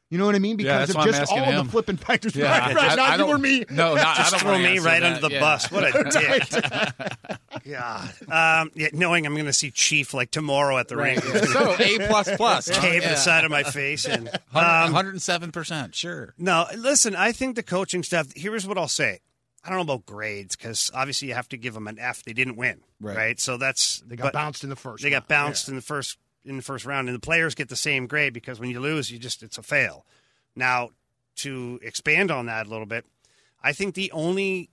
You 0.08 0.18
know 0.18 0.26
what 0.26 0.36
I 0.36 0.38
mean? 0.38 0.56
Yeah, 0.60 0.82
Because 0.82 0.94
that's 0.94 1.06
of 1.08 1.14
just 1.16 1.32
all 1.32 1.38
him. 1.42 1.66
the 1.66 1.70
flipping 1.72 1.96
factors. 1.96 2.36
Yeah, 2.36 2.44
right, 2.56 2.76
right. 2.76 2.92
I- 2.92 2.94
not 2.94 3.10
I 3.10 3.16
you 3.16 3.24
or 3.26 3.38
me. 3.38 3.64
No, 3.68 3.96
not, 3.96 4.06
I 4.06 4.14
just 4.18 4.30
don't 4.30 4.40
throw 4.40 4.56
me 4.58 4.78
right 4.78 5.00
that. 5.00 5.14
under 5.16 5.28
the 5.28 5.34
Yeah. 5.34 5.40
bus. 5.40 5.68
What 5.72 5.82
a 5.82 6.04
dick. 7.28 7.38
Yeah. 7.66 8.08
Um, 8.30 8.70
yeah, 8.74 8.88
knowing 8.92 9.26
I'm 9.26 9.34
going 9.34 9.46
to 9.46 9.52
see 9.52 9.70
Chief 9.70 10.14
like 10.14 10.30
tomorrow 10.30 10.78
at 10.78 10.88
the 10.88 10.96
ring. 10.96 11.20
So 11.22 11.76
A 11.78 11.98
plus 12.06 12.28
plus. 12.36 12.68
huh? 12.68 12.80
Cave 12.80 13.02
to 13.02 13.08
Yeah. 13.08 13.14
the 13.14 13.20
side 13.20 13.44
of 13.44 13.50
my 13.50 13.62
face 13.62 14.04
and 14.06 14.28
Hundred- 14.52 15.08
um, 15.08 15.14
107%. 15.16 15.94
Sure. 15.94 16.34
No, 16.38 16.66
listen, 16.76 17.14
I 17.16 17.32
think 17.32 17.56
the 17.56 17.62
coaching 17.62 18.02
staff, 18.02 18.28
here's 18.36 18.66
what 18.66 18.78
I'll 18.78 18.88
say. 18.88 19.20
I 19.64 19.68
don't 19.68 19.78
know 19.78 19.94
about 19.94 20.06
grades 20.06 20.54
because 20.56 20.90
obviously 20.94 21.28
you 21.28 21.34
have 21.34 21.48
to 21.48 21.56
give 21.56 21.74
them 21.74 21.88
an 21.88 21.98
F. 21.98 22.22
They 22.22 22.32
didn't 22.32 22.56
win, 22.56 22.80
Right. 23.00 23.16
right? 23.16 23.40
So 23.40 23.56
that's 23.56 24.00
They 24.06 24.14
got 24.16 24.24
but 24.26 24.32
bounced 24.34 24.62
in 24.62 24.70
the 24.70 24.76
first. 24.76 25.02
They 25.02 25.10
got 25.10 25.28
round. 25.28 25.28
bounced 25.28 25.68
in 25.68 25.74
the 25.76 25.82
first 25.82 26.18
in 26.44 26.56
the 26.56 26.62
first 26.62 26.84
round, 26.84 27.08
and 27.08 27.16
the 27.16 27.20
players 27.20 27.56
get 27.56 27.68
the 27.68 27.74
same 27.74 28.06
grade 28.06 28.32
because 28.32 28.60
when 28.60 28.70
you 28.70 28.78
lose, 28.78 29.10
you 29.10 29.18
just 29.18 29.42
it's 29.42 29.58
a 29.58 29.62
fail. 29.64 30.06
Now, 30.54 30.90
to 31.36 31.80
expand 31.82 32.30
on 32.30 32.46
that 32.46 32.66
a 32.66 32.70
little 32.70 32.86
bit, 32.86 33.04
I 33.62 33.72
think 33.72 33.94
the 33.96 34.12
only 34.12 34.70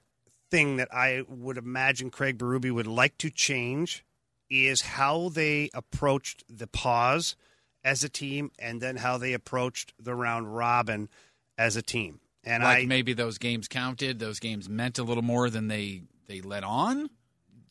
thing 0.54 0.78
that 0.78 0.94
I 0.94 1.24
would 1.28 1.58
imagine 1.58 2.12
Craig 2.12 2.38
Berube 2.38 2.72
would 2.72 2.86
like 2.86 3.18
to 3.18 3.32
change 3.32 4.06
is 4.52 4.82
how 4.82 5.30
they 5.30 5.72
approached 5.74 6.44
the 6.48 6.68
pause 6.68 7.36
as 7.84 8.04
a 8.04 8.10
team, 8.10 8.52
and 8.60 8.80
then 8.80 8.98
how 8.98 9.18
they 9.18 9.34
approached 9.34 9.94
the 10.00 10.14
round 10.14 10.56
robin 10.56 11.10
as 11.58 11.76
a 11.76 11.82
team. 11.82 12.20
And 12.44 12.64
like 12.64 12.84
I 12.84 12.86
maybe 12.86 13.14
those 13.14 13.40
games 13.40 13.68
counted, 13.68 14.20
those 14.20 14.40
games 14.40 14.70
meant 14.70 15.00
a 15.00 15.04
little 15.04 15.24
more 15.24 15.50
than 15.50 15.70
they 15.70 16.04
they 16.28 16.42
let 16.42 16.64
on. 16.64 17.10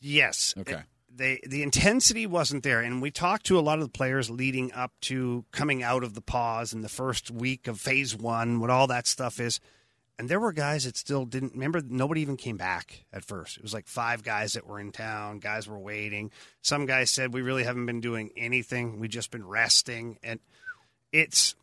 Yes. 0.01 0.53
Okay. 0.57 0.81
They 1.09 1.39
the 1.47 1.63
intensity 1.63 2.27
wasn't 2.27 2.63
there, 2.63 2.81
and 2.81 3.01
we 3.01 3.11
talked 3.11 3.45
to 3.45 3.57
a 3.57 3.61
lot 3.61 3.79
of 3.79 3.85
the 3.85 3.97
players 3.97 4.29
leading 4.29 4.73
up 4.73 4.91
to 5.03 5.45
coming 5.51 5.83
out 5.83 6.03
of 6.03 6.15
the 6.15 6.21
pause 6.21 6.73
in 6.73 6.81
the 6.81 6.89
first 6.89 7.31
week 7.31 7.67
of 7.67 7.79
phase 7.79 8.13
one, 8.15 8.59
what 8.59 8.69
all 8.69 8.87
that 8.87 9.07
stuff 9.07 9.39
is. 9.39 9.61
And 10.23 10.29
there 10.29 10.39
were 10.39 10.53
guys 10.53 10.85
that 10.85 10.95
still 10.95 11.25
didn't 11.25 11.51
remember. 11.51 11.81
Nobody 11.85 12.21
even 12.21 12.37
came 12.37 12.55
back 12.55 13.03
at 13.11 13.25
first. 13.25 13.57
It 13.57 13.61
was 13.61 13.73
like 13.73 13.89
five 13.89 14.23
guys 14.23 14.53
that 14.53 14.65
were 14.65 14.79
in 14.79 14.93
town. 14.93 15.39
Guys 15.39 15.67
were 15.67 15.77
waiting. 15.77 16.31
Some 16.61 16.85
guys 16.85 17.11
said 17.11 17.33
we 17.33 17.41
really 17.41 17.65
haven't 17.65 17.87
been 17.87 17.99
doing 17.99 18.31
anything. 18.37 19.01
We've 19.01 19.09
just 19.09 19.31
been 19.31 19.45
resting. 19.45 20.19
And 20.23 20.39
it's 21.11 21.55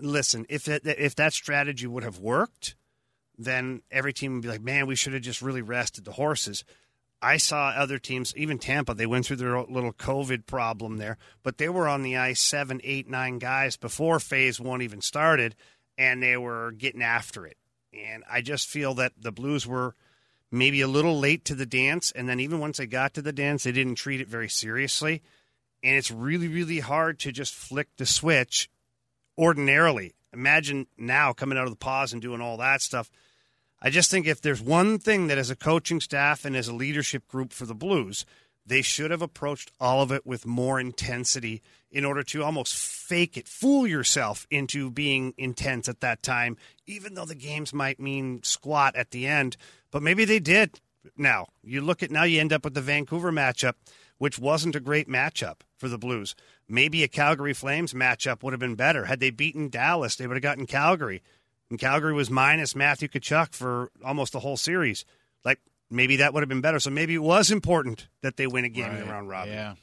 listen 0.00 0.44
if 0.48 0.66
if 0.66 1.14
that 1.14 1.32
strategy 1.32 1.86
would 1.86 2.02
have 2.02 2.18
worked, 2.18 2.74
then 3.38 3.82
every 3.92 4.12
team 4.12 4.32
would 4.34 4.42
be 4.42 4.48
like, 4.48 4.60
man, 4.60 4.88
we 4.88 4.96
should 4.96 5.12
have 5.12 5.22
just 5.22 5.40
really 5.40 5.62
rested 5.62 6.04
the 6.04 6.10
horses. 6.10 6.64
I 7.22 7.36
saw 7.36 7.68
other 7.68 8.00
teams, 8.00 8.36
even 8.36 8.58
Tampa, 8.58 8.92
they 8.92 9.06
went 9.06 9.26
through 9.26 9.36
their 9.36 9.62
little 9.62 9.92
COVID 9.92 10.46
problem 10.46 10.96
there, 10.96 11.16
but 11.44 11.58
they 11.58 11.68
were 11.68 11.86
on 11.86 12.02
the 12.02 12.16
ice 12.16 12.40
seven, 12.40 12.80
eight, 12.82 13.08
nine 13.08 13.38
guys 13.38 13.76
before 13.76 14.18
phase 14.18 14.58
one 14.58 14.82
even 14.82 15.00
started, 15.00 15.54
and 15.96 16.20
they 16.20 16.36
were 16.36 16.72
getting 16.72 17.02
after 17.02 17.46
it. 17.46 17.56
And 17.92 18.24
I 18.30 18.40
just 18.40 18.68
feel 18.68 18.94
that 18.94 19.12
the 19.20 19.32
Blues 19.32 19.66
were 19.66 19.94
maybe 20.50 20.80
a 20.80 20.88
little 20.88 21.18
late 21.18 21.44
to 21.46 21.54
the 21.54 21.66
dance, 21.66 22.12
and 22.12 22.28
then 22.28 22.40
even 22.40 22.60
once 22.60 22.78
they 22.78 22.86
got 22.86 23.14
to 23.14 23.22
the 23.22 23.32
dance, 23.32 23.64
they 23.64 23.72
didn't 23.72 23.96
treat 23.96 24.20
it 24.20 24.28
very 24.28 24.48
seriously. 24.48 25.22
And 25.82 25.96
it's 25.96 26.10
really, 26.10 26.48
really 26.48 26.80
hard 26.80 27.18
to 27.20 27.32
just 27.32 27.54
flick 27.54 27.88
the 27.96 28.06
switch 28.06 28.68
ordinarily. 29.38 30.14
Imagine 30.32 30.86
now 30.98 31.32
coming 31.32 31.56
out 31.58 31.64
of 31.64 31.70
the 31.70 31.76
pause 31.76 32.12
and 32.12 32.20
doing 32.20 32.40
all 32.40 32.56
that 32.58 32.82
stuff. 32.82 33.10
I 33.80 33.90
just 33.90 34.10
think 34.10 34.26
if 34.26 34.42
there's 34.42 34.60
one 34.60 34.98
thing 34.98 35.28
that 35.28 35.38
as 35.38 35.50
a 35.50 35.56
coaching 35.56 36.00
staff 36.00 36.44
and 36.44 36.54
as 36.54 36.68
a 36.68 36.74
leadership 36.74 37.26
group 37.26 37.52
for 37.52 37.64
the 37.64 37.74
Blues, 37.74 38.26
they 38.64 38.82
should 38.82 39.10
have 39.10 39.22
approached 39.22 39.72
all 39.80 40.02
of 40.02 40.12
it 40.12 40.26
with 40.26 40.46
more 40.46 40.78
intensity 40.78 41.62
in 41.90 42.04
order 42.04 42.22
to 42.22 42.44
almost 42.44 42.74
fake 42.74 43.36
it, 43.36 43.48
fool 43.48 43.86
yourself 43.86 44.46
into 44.50 44.90
being 44.90 45.34
intense 45.36 45.88
at 45.88 46.00
that 46.00 46.22
time, 46.22 46.56
even 46.86 47.14
though 47.14 47.24
the 47.24 47.34
games 47.34 47.72
might 47.72 47.98
mean 47.98 48.42
squat 48.42 48.94
at 48.94 49.10
the 49.10 49.26
end. 49.26 49.56
But 49.90 50.02
maybe 50.02 50.24
they 50.24 50.38
did. 50.38 50.80
Now, 51.16 51.48
you 51.62 51.80
look 51.80 52.02
at 52.02 52.10
now, 52.10 52.24
you 52.24 52.40
end 52.40 52.52
up 52.52 52.64
with 52.64 52.74
the 52.74 52.80
Vancouver 52.80 53.32
matchup, 53.32 53.74
which 54.18 54.38
wasn't 54.38 54.76
a 54.76 54.80
great 54.80 55.08
matchup 55.08 55.60
for 55.78 55.88
the 55.88 55.98
Blues. 55.98 56.34
Maybe 56.68 57.02
a 57.02 57.08
Calgary 57.08 57.54
Flames 57.54 57.94
matchup 57.94 58.42
would 58.42 58.52
have 58.52 58.60
been 58.60 58.74
better. 58.74 59.06
Had 59.06 59.18
they 59.18 59.30
beaten 59.30 59.70
Dallas, 59.70 60.16
they 60.16 60.26
would 60.26 60.36
have 60.36 60.42
gotten 60.42 60.66
Calgary. 60.66 61.22
And 61.70 61.78
Calgary 61.78 62.12
was 62.12 62.30
minus 62.30 62.76
Matthew 62.76 63.08
Tkachuk 63.08 63.54
for 63.54 63.90
almost 64.04 64.32
the 64.32 64.40
whole 64.40 64.56
series. 64.56 65.04
Like 65.44 65.60
maybe 65.90 66.16
that 66.16 66.32
would 66.32 66.42
have 66.42 66.48
been 66.48 66.60
better. 66.60 66.80
So 66.80 66.90
maybe 66.90 67.14
it 67.14 67.22
was 67.22 67.50
important 67.50 68.08
that 68.22 68.36
they 68.36 68.46
win 68.46 68.64
a 68.64 68.68
game 68.68 68.90
in 68.92 69.00
the 69.00 69.06
round 69.06 69.28
robin. 69.28 69.52
Yeah. 69.52 69.74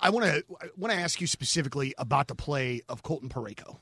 I 0.00 0.10
want 0.10 0.26
to 0.26 0.44
I 0.60 0.68
want 0.76 0.92
to 0.92 0.98
ask 0.98 1.20
you 1.20 1.26
specifically 1.26 1.94
about 1.98 2.28
the 2.28 2.34
play 2.34 2.82
of 2.88 3.02
Colton 3.02 3.28
Parayko. 3.28 3.78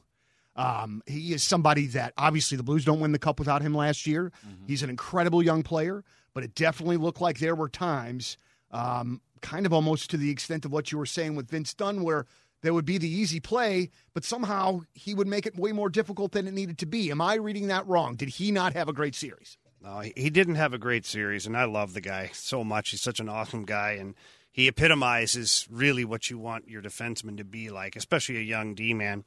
Um, 0.57 1.03
he 1.07 1.35
is 1.35 1.43
somebody 1.43 1.89
that 1.89 2.15
obviously 2.17 2.57
the 2.57 2.63
Blues 2.63 2.85
don't 2.85 3.01
win 3.01 3.13
the 3.13 3.19
cup 3.19 3.39
without 3.39 3.61
him 3.61 3.75
last 3.75 4.07
year. 4.07 4.33
He's 4.67 4.83
an 4.83 4.91
incredible 4.91 5.43
young 5.43 5.63
player, 5.63 6.05
but 6.33 6.45
it 6.45 6.55
definitely 6.55 6.97
looked 6.97 7.21
like 7.21 7.39
there 7.39 7.57
were 7.57 7.69
times, 7.69 8.39
um, 8.71 9.21
kind 9.43 9.67
of 9.67 9.73
almost 9.73 10.11
to 10.11 10.17
the 10.17 10.31
extent 10.31 10.65
of 10.65 10.73
what 10.73 10.93
you 10.93 10.99
were 10.99 11.07
saying 11.07 11.35
with 11.35 11.51
Vince 11.51 11.75
Dunn, 11.75 12.03
where 12.03 12.25
there 12.63 12.73
would 12.73 12.87
be 12.87 12.97
the 12.99 13.09
easy 13.09 13.41
play, 13.41 13.91
but 14.15 14.25
somehow 14.25 14.81
he 14.95 15.13
would 15.13 15.27
make 15.27 15.45
it 15.45 15.57
way 15.59 15.73
more 15.73 15.91
difficult 15.91 16.33
than 16.33 16.47
it 16.47 16.55
needed 16.55 16.79
to 16.79 16.87
be. 16.87 17.11
Am 17.11 17.21
I 17.21 17.35
reading 17.35 17.67
that 17.67 17.87
wrong? 17.87 18.15
Did 18.15 18.31
he 18.31 18.53
not 18.53 18.73
have 18.73 18.89
a 18.89 18.93
great 18.93 19.15
series? 19.15 19.59
No, 19.85 20.01
he- 20.01 20.15
he 20.17 20.31
didn't 20.31 20.55
have 20.55 20.73
a 20.73 20.79
great 20.79 21.05
series, 21.05 21.45
and 21.47 21.55
I 21.57 21.65
love 21.65 21.93
the 21.93 22.01
guy 22.01 22.31
so 22.33 22.65
much. 22.65 22.89
He's 22.91 23.03
such 23.03 23.21
an 23.21 23.29
awesome 23.29 23.67
guy, 23.67 23.93
and 23.93 24.15
he 24.51 24.67
epitomizes 24.67 25.67
really 25.71 26.07
what 26.07 26.31
you 26.31 26.39
want 26.39 26.69
your 26.69 26.81
defenseman 26.81 27.37
to 27.37 27.45
be 27.45 27.69
like, 27.69 27.95
especially 27.95 28.39
a 28.39 28.41
young 28.41 28.75
D 28.75 28.95
man. 28.95 29.25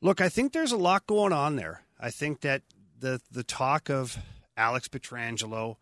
Look, 0.00 0.20
I 0.20 0.28
think 0.28 0.52
there's 0.52 0.70
a 0.70 0.76
lot 0.76 1.06
going 1.08 1.32
on 1.32 1.56
there. 1.56 1.82
I 1.98 2.10
think 2.10 2.42
that 2.42 2.62
the 2.98 3.20
the 3.30 3.42
talk 3.42 3.90
of 3.90 4.18
Alex 4.56 4.86
Pietrangelo 4.86 5.78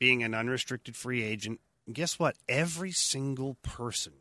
being 0.00 0.24
an 0.24 0.34
unrestricted 0.34 0.96
free 0.96 1.22
agent, 1.22 1.60
guess 1.92 2.18
what? 2.18 2.36
Every 2.48 2.90
single 2.90 3.54
person 3.62 4.14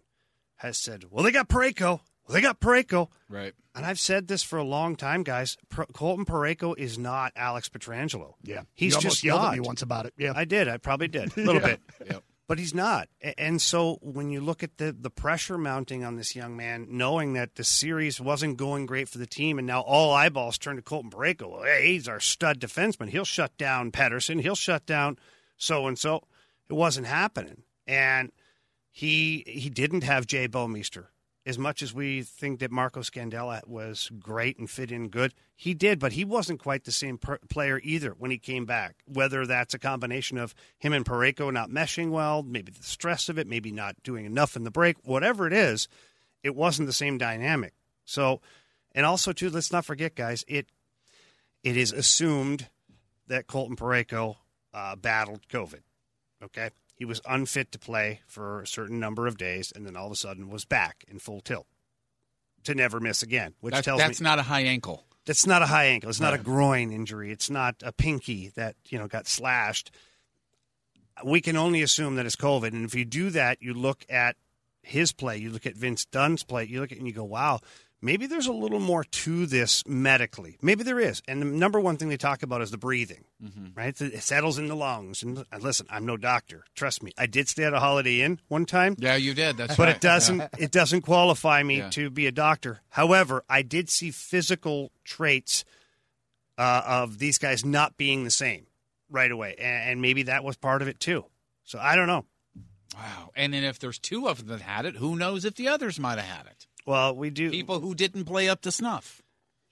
has 0.57 0.77
said, 0.77 1.05
"Well, 1.09 1.23
they 1.23 1.31
got 1.31 1.49
Parayko. 1.49 2.01
Well, 2.27 2.33
they 2.35 2.41
got 2.41 2.59
Parayko." 2.59 3.09
Right. 3.29 3.53
And 3.75 3.85
I've 3.85 3.99
said 3.99 4.27
this 4.27 4.41
for 4.41 4.57
a 4.57 4.63
long 4.63 4.95
time, 4.95 5.23
guys. 5.23 5.57
Pro- 5.69 5.85
Colton 5.87 6.25
Parayko 6.25 6.77
is 6.77 6.97
not 6.97 7.33
Alex 7.35 7.67
Pietrangelo. 7.69 8.33
Yeah. 8.41 8.61
He's 8.73 8.95
you 8.95 9.01
just 9.01 9.23
yelled 9.23 9.41
not. 9.41 9.53
at 9.53 9.59
me 9.59 9.59
once 9.67 9.81
about 9.81 10.05
it. 10.05 10.13
Yeah, 10.17 10.31
I 10.35 10.45
did. 10.45 10.67
I 10.69 10.77
probably 10.77 11.07
did 11.09 11.31
a 11.37 11.41
little 11.41 11.61
Yeah. 11.61 11.67
bit. 11.67 11.79
Yep. 12.09 12.23
But 12.47 12.59
he's 12.59 12.75
not. 12.75 13.09
And 13.39 13.59
so 13.59 13.97
when 14.01 14.29
you 14.29 14.39
look 14.39 14.61
at 14.61 14.77
the, 14.77 14.91
the 14.97 15.09
pressure 15.09 15.57
mounting 15.57 16.03
on 16.05 16.15
this 16.15 16.35
young 16.35 16.55
man, 16.55 16.85
knowing 16.91 17.33
that 17.33 17.55
the 17.55 17.63
series 17.63 18.21
wasn't 18.21 18.55
going 18.57 18.85
great 18.85 19.09
for 19.09 19.17
the 19.17 19.25
team, 19.25 19.57
and 19.57 19.65
now 19.65 19.81
all 19.81 20.13
eyeballs 20.13 20.59
turn 20.59 20.75
to 20.75 20.83
Colton 20.83 21.09
Parayko. 21.09 21.49
Well, 21.51 21.63
hey, 21.63 21.87
he's 21.93 22.07
our 22.07 22.19
stud 22.19 22.59
defenseman. 22.59 23.09
He'll 23.09 23.25
shut 23.25 23.57
down 23.57 23.91
Pettersson. 23.91 24.41
He'll 24.41 24.53
shut 24.55 24.85
down 24.85 25.17
so 25.57 25.87
and 25.87 25.97
so. 25.97 26.21
It 26.69 26.73
wasn't 26.73 27.07
happening. 27.07 27.63
And 27.87 28.31
he 28.91 29.43
he 29.47 29.69
didn't 29.69 30.03
have 30.03 30.27
Jay 30.27 30.47
Bouwmeester. 30.47 31.07
As 31.45 31.59
much 31.59 31.83
as 31.83 31.93
we 31.93 32.23
think 32.23 32.59
that 32.59 32.71
Marco 32.71 33.01
Scandella 33.01 33.67
was 33.67 34.09
great 34.19 34.57
and 34.57 34.67
fit 34.67 34.91
in 34.91 35.09
good, 35.09 35.31
he 35.55 35.75
did, 35.75 35.99
but 35.99 36.13
he 36.13 36.25
wasn't 36.25 36.59
quite 36.59 36.85
the 36.85 36.91
same 36.91 37.19
per- 37.19 37.37
player 37.49 37.79
either 37.83 38.15
when 38.17 38.31
he 38.31 38.39
came 38.39 38.65
back. 38.65 38.95
Whether 39.05 39.45
that's 39.45 39.75
a 39.75 39.79
combination 39.79 40.39
of 40.39 40.55
him 40.79 40.91
and 40.91 41.05
Parayko 41.05 41.53
not 41.53 41.69
meshing 41.69 42.09
well, 42.09 42.41
maybe 42.41 42.71
the 42.71 42.83
stress 42.83 43.29
of 43.29 43.37
it, 43.37 43.47
maybe 43.47 43.71
not 43.71 44.01
doing 44.01 44.25
enough 44.25 44.55
in 44.55 44.63
the 44.63 44.71
break, 44.71 44.97
whatever 45.03 45.45
it 45.45 45.53
is, 45.53 45.87
it 46.41 46.55
wasn't 46.55 46.87
the 46.87 46.93
same 46.93 47.19
dynamic. 47.19 47.73
So, 48.05 48.41
and 48.93 49.05
also 49.05 49.31
too, 49.31 49.51
let's 49.51 49.71
not 49.71 49.85
forget, 49.85 50.15
guys, 50.15 50.43
it 50.47 50.67
it 51.63 51.77
is 51.77 51.91
assumed 51.91 52.69
that 53.27 53.47
Colton 53.47 53.75
Parayko 53.75 54.37
uh, 54.73 54.95
battled 54.95 55.47
COVID. 55.47 55.81
Okay, 56.43 56.69
he 56.95 57.05
was 57.05 57.21
unfit 57.27 57.71
to 57.73 57.79
play 57.79 58.21
for 58.25 58.61
a 58.61 58.67
certain 58.67 58.99
number 58.99 59.27
of 59.27 59.37
days, 59.37 59.71
and 59.75 59.85
then 59.85 59.95
all 59.95 60.05
of 60.07 60.11
a 60.11 60.15
sudden 60.15 60.49
was 60.49 60.65
back 60.65 61.03
in 61.07 61.19
full 61.19 61.41
tilt 61.41 61.67
to 62.63 62.73
never 62.73 62.99
miss 62.99 63.21
again. 63.21 63.53
Which 63.59 63.73
That- 63.75 63.83
tells 63.83 63.99
that's 63.99 64.19
me 64.21 64.23
not 64.23 64.39
a 64.39 64.43
high 64.43 64.61
ankle. 64.61 65.05
that's 65.25 65.45
not 65.45 65.61
a 65.61 65.67
high 65.67 65.85
ankle. 65.85 66.09
It's 66.09 66.19
not 66.19 66.33
a 66.33 66.37
groin 66.37 66.91
injury. 66.91 67.31
It's 67.31 67.49
not 67.49 67.75
a 67.83 67.91
pinky 67.91 68.49
that 68.55 68.75
you 68.89 68.97
know 68.97 69.07
got 69.07 69.27
slashed. 69.27 69.91
We 71.23 71.39
can 71.41 71.55
only 71.55 71.81
assume 71.81 72.15
that 72.15 72.25
it's 72.25 72.35
COVID, 72.35 72.73
and 72.73 72.83
if 72.85 72.93
you 72.95 73.05
do 73.05 73.29
that, 73.31 73.61
you 73.61 73.73
look 73.73 74.05
at 74.09 74.35
his 74.81 75.11
play, 75.13 75.37
you 75.37 75.49
look 75.49 75.65
at 75.65 75.75
Vince 75.75 76.05
Dunn's 76.05 76.43
play, 76.43 76.65
you 76.65 76.79
look 76.81 76.91
at 76.91 76.97
and 76.97 77.07
you 77.07 77.13
go, 77.13 77.23
"Wow, 77.23 77.61
maybe 78.01 78.27
there's 78.27 78.47
a 78.47 78.51
little 78.53 78.79
more 78.79 79.03
to 79.03 79.45
this 79.45 79.83
medically. 79.87 80.57
Maybe 80.61 80.83
there 80.83 80.99
is." 80.99 81.21
And 81.27 81.41
the 81.41 81.45
number 81.45 81.79
one 81.79 81.97
thing 81.97 82.09
they 82.09 82.17
talk 82.17 82.43
about 82.43 82.61
is 82.61 82.71
the 82.71 82.77
breathing, 82.77 83.25
right? 83.75 83.99
It 83.99 84.21
settles 84.23 84.57
in 84.57 84.67
the 84.67 84.75
lungs. 84.75 85.23
And 85.23 85.43
listen, 85.59 85.87
I'm 85.89 86.05
no 86.05 86.17
doctor. 86.17 86.65
Trust 86.75 87.01
me, 87.03 87.11
I 87.17 87.25
did 87.25 87.47
stay 87.49 87.63
at 87.63 87.73
a 87.73 87.79
Holiday 87.79 88.21
Inn 88.21 88.39
one 88.47 88.65
time 88.65 88.95
Yeah, 88.99 89.15
you 89.15 89.33
did. 89.33 89.57
That's 89.57 89.71
right. 89.71 89.77
but 89.77 89.87
right. 89.87 89.95
it 89.95 90.01
doesn't 90.01 90.43
it 90.59 90.71
doesn't 90.71 91.01
qualify 91.01 91.63
me 91.63 91.77
Yeah. 91.77 91.89
to 91.91 92.09
be 92.09 92.27
a 92.27 92.31
doctor. 92.31 92.81
However, 92.89 93.43
I 93.49 93.61
did 93.61 93.89
see 93.89 94.11
physical 94.11 94.91
traits 95.03 95.65
uh, 96.57 96.81
of 96.85 97.17
these 97.19 97.37
guys 97.37 97.65
not 97.65 97.97
being 97.97 98.23
the 98.23 98.31
same 98.31 98.67
right 99.09 99.29
away, 99.31 99.55
and, 99.59 99.89
and 99.91 100.01
maybe 100.01 100.23
that 100.23 100.43
was 100.43 100.55
part 100.57 100.81
of 100.81 100.87
it 100.87 100.99
too. 100.99 101.25
So 101.63 101.79
I 101.79 101.95
don't 101.95 102.07
know. 102.07 102.25
Wow. 102.95 103.31
And 103.35 103.53
then 103.53 103.63
if 103.65 103.77
there's 103.79 103.99
two 103.99 104.27
of 104.29 104.37
them 104.37 104.47
that 104.47 104.61
had 104.61 104.85
it, 104.85 104.95
who 104.95 105.15
knows 105.17 105.43
if 105.43 105.55
the 105.55 105.67
others 105.67 105.99
might 105.99 106.17
have 106.17 106.37
had 106.37 106.45
it? 106.45 106.65
Well, 106.85 107.15
we 107.15 107.29
do. 107.29 107.49
People 107.51 107.79
who 107.79 107.95
didn't 107.95 108.25
play 108.25 108.47
up 108.49 108.61
to 108.61 108.71
snuff. 108.71 109.21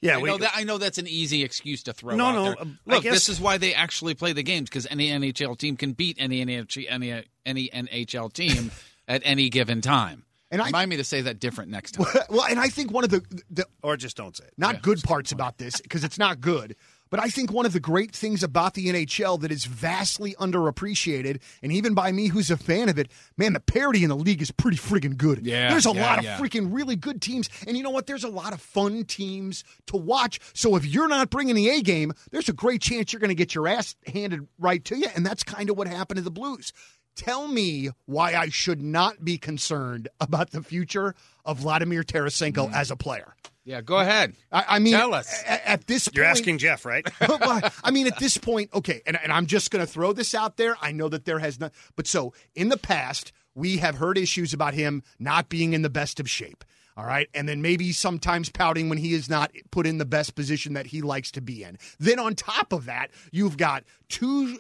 Yeah, 0.02 0.16
I 0.18 0.22
we- 0.22 0.30
know 0.30 0.38
that. 0.38 0.52
I 0.56 0.64
know 0.64 0.78
that's 0.78 0.98
an 0.98 1.08
easy 1.08 1.44
excuse 1.44 1.84
to 1.84 1.94
throw 1.94 2.16
No, 2.16 2.26
out 2.26 2.34
no, 2.36 2.44
there. 2.46 2.62
um, 2.62 2.80
Look, 2.86 3.04
guess- 3.04 3.14
this 3.14 3.30
is 3.30 3.40
why 3.40 3.58
they 3.58 3.74
actually 3.74 4.16
play 4.16 4.34
the 4.34 4.44
games 4.44 4.70
because 4.70 4.86
any 4.90 5.10
NHL 5.10 5.58
team 5.58 5.78
can 5.78 5.94
beat 5.94 6.18
any 6.20 6.44
NHL, 6.46 6.86
any 6.90 7.24
any 7.46 7.70
NHL 7.70 8.34
team 8.34 8.72
at 9.08 9.22
any 9.24 9.50
given 9.50 9.80
time. 9.82 10.26
And 10.52 10.62
I- 10.62 10.66
Remind 10.66 10.90
me 10.90 10.98
to 10.98 11.04
say 11.04 11.22
that 11.22 11.40
different 11.40 11.72
next 11.72 11.92
time. 11.94 12.06
well, 12.30 12.46
and 12.46 12.60
I 12.60 12.68
think 12.68 12.92
one 12.92 13.04
of 13.06 13.10
the, 13.12 13.22
the 13.50 13.66
Or 13.82 13.96
just 13.98 14.18
don't 14.18 14.36
say 14.36 14.44
it. 14.46 14.54
not 14.58 14.82
good 14.82 15.02
parts 15.04 15.32
about 15.32 15.58
this 15.58 15.80
because 15.82 16.04
it's 16.04 16.18
not 16.20 16.42
good. 16.42 16.76
But 17.14 17.20
I 17.20 17.28
think 17.28 17.52
one 17.52 17.68
of 17.68 17.74
the 17.74 17.80
great 17.80 18.12
things 18.12 18.42
about 18.42 18.74
the 18.74 18.88
NHL 18.88 19.40
that 19.42 19.52
is 19.52 19.66
vastly 19.66 20.34
underappreciated, 20.40 21.42
and 21.62 21.72
even 21.72 21.94
by 21.94 22.12
me 22.12 22.30
who's 22.30 22.50
a 22.50 22.58
fan 22.58 22.90
of 22.90 22.98
it, 22.98 23.12
man, 23.38 23.54
the 23.54 23.60
parity 23.60 24.02
in 24.02 24.10
the 24.10 24.16
league 24.16 24.42
is 24.42 24.50
pretty 24.50 24.78
friggin' 24.78 25.16
good. 25.16 25.46
Yeah, 25.46 25.70
There's 25.70 25.86
a 25.86 25.92
yeah, 25.94 26.02
lot 26.08 26.18
of 26.18 26.24
yeah. 26.26 26.38
freaking 26.40 26.70
really 26.74 26.96
good 26.96 27.22
teams. 27.22 27.50
And 27.68 27.78
you 27.78 27.84
know 27.84 27.92
what? 27.92 28.08
There's 28.08 28.24
a 28.24 28.30
lot 28.30 28.52
of 28.52 28.60
fun 28.62 29.04
teams 29.06 29.64
to 29.88 29.96
watch. 29.96 30.40
So 30.56 30.76
if 30.76 30.88
you're 30.88 31.08
not 31.08 31.30
bringing 31.30 31.54
the 31.54 31.70
A 31.70 31.84
game, 31.84 32.14
there's 32.32 32.50
a 32.50 32.54
great 32.54 32.82
chance 32.82 33.14
you're 33.14 33.20
going 33.20 33.30
to 33.30 33.36
get 33.36 33.54
your 33.54 33.68
ass 33.68 33.96
handed 34.08 34.48
right 34.58 34.84
to 34.86 34.98
you. 34.98 35.06
And 35.16 35.24
that's 35.24 35.44
kind 35.44 35.70
of 35.70 35.78
what 35.78 35.88
happened 35.88 36.18
to 36.18 36.24
the 36.24 36.32
Blues. 36.32 36.74
Tell 37.16 37.48
me 37.48 37.92
why 38.08 38.34
I 38.34 38.50
should 38.50 38.82
not 38.82 39.24
be 39.24 39.38
concerned 39.38 40.08
about 40.20 40.50
the 40.50 40.64
future 40.64 41.14
of 41.46 41.60
Vladimir 41.60 42.02
Tarasenko 42.02 42.72
Mm. 42.72 42.74
as 42.74 42.90
a 42.90 42.96
player. 42.96 43.36
Yeah, 43.66 43.82
go 43.82 43.98
ahead. 44.00 44.34
I, 44.52 44.66
I 44.68 44.80
mean, 44.80 44.94
Tell 44.94 45.14
us. 45.14 45.42
a- 45.44 45.70
At, 45.70 45.88
this 45.88 46.10
You're 46.14 46.26
point, 46.26 46.38
asking 46.38 46.58
Jeff, 46.58 46.86
right? 46.86 47.08
I 47.22 47.92
mean, 47.92 48.08
at 48.08 48.20
this 48.20 48.38
point, 48.38 48.70
okay, 48.74 49.02
and, 49.06 49.18
and 49.22 49.32
I'm 49.32 49.46
just 49.46 49.72
going 49.72 49.86
to 49.86 49.90
throw 49.92 50.12
this 50.12 50.36
out 50.36 50.58
there. 50.58 50.76
I 50.82 50.92
know 50.92 51.08
that 51.10 51.24
there 51.26 51.40
has 51.40 51.60
not, 51.60 51.72
but 51.96 52.06
so 52.06 52.34
in 52.56 52.68
the 52.70 52.78
past, 52.78 53.32
we 53.56 53.78
have 53.78 53.96
heard 53.96 54.18
issues 54.18 54.54
about 54.54 54.74
him 54.74 55.02
not 55.20 55.48
being 55.48 55.72
in 55.74 55.82
the 55.82 55.90
best 55.90 56.20
of 56.20 56.30
shape. 56.30 56.64
All 56.98 57.06
right. 57.06 57.28
And 57.34 57.48
then 57.50 57.62
maybe 57.62 57.92
sometimes 57.92 58.50
pouting 58.50 58.90
when 58.90 58.98
he 59.00 59.14
is 59.14 59.28
not 59.30 59.52
put 59.72 59.88
in 59.88 59.98
the 59.98 60.06
best 60.06 60.36
position 60.36 60.74
that 60.74 60.88
he 60.88 61.02
likes 61.02 61.32
to 61.32 61.42
be 61.42 61.64
in. 61.64 61.78
Then 62.00 62.20
on 62.20 62.36
top 62.36 62.72
of 62.74 62.86
that, 62.86 63.10
you've 63.32 63.58
got 63.58 63.84
two 64.10 64.60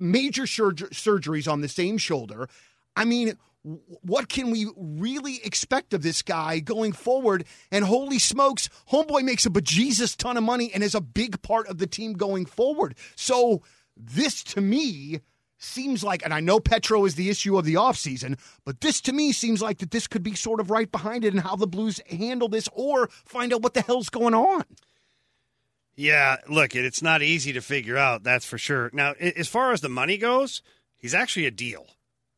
major 0.00 0.46
surg- 0.46 0.90
surgeries 0.92 1.50
on 1.50 1.60
the 1.60 1.68
same 1.68 1.98
shoulder. 1.98 2.48
I 2.94 3.04
mean, 3.04 3.26
w- 3.26 3.36
what 4.02 4.28
can 4.28 4.50
we 4.50 4.68
really 4.76 5.40
expect 5.44 5.92
of 5.92 6.02
this 6.02 6.22
guy 6.22 6.60
going 6.60 6.92
forward? 6.92 7.44
And 7.72 7.84
holy 7.84 8.18
smokes, 8.18 8.68
Homeboy 8.92 9.22
makes 9.22 9.44
a 9.44 9.50
bejesus 9.50 10.16
ton 10.16 10.36
of 10.36 10.44
money 10.44 10.70
and 10.72 10.84
is 10.84 10.94
a 10.94 11.00
big 11.00 11.42
part 11.42 11.66
of 11.66 11.78
the 11.78 11.86
team 11.86 12.12
going 12.12 12.46
forward. 12.46 12.94
So 13.16 13.62
this 13.96 14.44
to 14.44 14.60
me 14.60 15.20
seems 15.58 16.04
like, 16.04 16.22
and 16.24 16.32
I 16.32 16.40
know 16.40 16.60
Petro 16.60 17.04
is 17.06 17.16
the 17.16 17.30
issue 17.30 17.58
of 17.58 17.64
the 17.64 17.74
offseason, 17.74 18.38
but 18.64 18.82
this 18.82 19.00
to 19.02 19.12
me 19.12 19.32
seems 19.32 19.60
like 19.60 19.78
that 19.78 19.90
this 19.90 20.06
could 20.06 20.22
be 20.22 20.34
sort 20.34 20.60
of 20.60 20.70
right 20.70 20.90
behind 20.90 21.24
it 21.24 21.32
and 21.32 21.42
how 21.42 21.56
the 21.56 21.66
Blues 21.66 22.00
handle 22.08 22.48
this 22.48 22.68
or 22.72 23.08
find 23.24 23.52
out 23.52 23.62
what 23.62 23.74
the 23.74 23.80
hell's 23.82 24.10
going 24.10 24.34
on. 24.34 24.64
Yeah, 25.96 26.36
look, 26.48 26.76
it's 26.76 27.02
not 27.02 27.22
easy 27.22 27.54
to 27.54 27.62
figure 27.62 27.96
out, 27.96 28.22
that's 28.22 28.44
for 28.44 28.58
sure. 28.58 28.90
Now, 28.92 29.12
as 29.12 29.48
far 29.48 29.72
as 29.72 29.80
the 29.80 29.88
money 29.88 30.18
goes, 30.18 30.62
he's 30.98 31.14
actually 31.14 31.46
a 31.46 31.50
deal. 31.50 31.86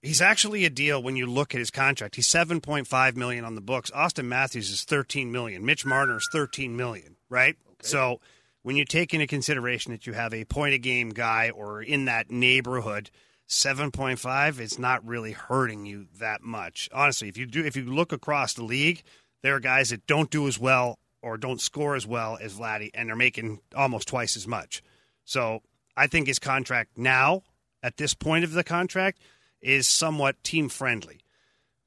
He's 0.02 0.23
actually 0.23 0.64
a 0.64 0.71
deal 0.71 1.02
when 1.02 1.17
you 1.17 1.26
look 1.26 1.55
at 1.55 1.59
his 1.59 1.71
contract. 1.71 2.14
He's 2.14 2.28
7.5 2.28 3.17
million 3.17 3.45
on 3.45 3.55
the 3.57 3.61
books. 3.61 3.90
Auston 3.90 4.26
Matthews 4.26 4.71
is 4.71 4.85
13 4.85 5.33
million. 5.33 5.64
Mitch 5.64 5.85
Marner 5.85 6.19
is 6.19 6.28
13 6.31 6.76
million, 6.76 7.17
right? 7.28 7.57
So, 7.83 8.21
when 8.62 8.76
you 8.76 8.85
take 8.85 9.14
into 9.14 9.26
consideration 9.26 9.93
that 9.93 10.07
you 10.07 10.12
have 10.12 10.35
a 10.35 10.45
point 10.45 10.75
a 10.75 10.78
game 10.78 11.11
guy 11.11 11.50
or 11.50 11.81
in 11.81 12.05
that 12.05 12.31
neighborhood, 12.31 13.11
7.5 13.49 14.61
is 14.61 14.78
not 14.78 15.07
really 15.07 15.33
hurting 15.33 15.87
you 15.87 16.07
that 16.19 16.43
much. 16.43 16.88
Honestly, 16.93 17.28
if 17.28 17.38
you 17.38 17.47
do 17.47 17.64
if 17.64 17.76
you 17.76 17.85
look 17.85 18.12
across 18.12 18.52
the 18.52 18.64
league, 18.64 19.02
there 19.43 19.55
are 19.55 19.61
guys 19.61 19.90
that 19.90 20.07
don't 20.07 20.31
do 20.31 20.47
as 20.47 20.59
well 20.59 20.99
or 21.23 21.37
don't 21.37 21.61
score 21.61 21.97
as 21.97 22.07
well 22.07 22.38
as 22.40 22.55
Vladdy, 22.55 22.90
and 22.95 23.09
they're 23.09 23.17
making 23.17 23.61
almost 23.75 24.09
twice 24.09 24.37
as 24.37 24.47
much. 24.47 24.83
So 25.25 25.62
I 25.97 26.07
think 26.07 26.26
his 26.26 26.38
contract 26.38 26.97
now, 26.97 27.43
at 27.83 27.97
this 27.97 28.14
point 28.14 28.45
of 28.45 28.52
the 28.52 28.64
contract, 28.64 29.19
is 29.61 29.88
somewhat 29.88 30.43
team 30.43 30.69
friendly. 30.69 31.21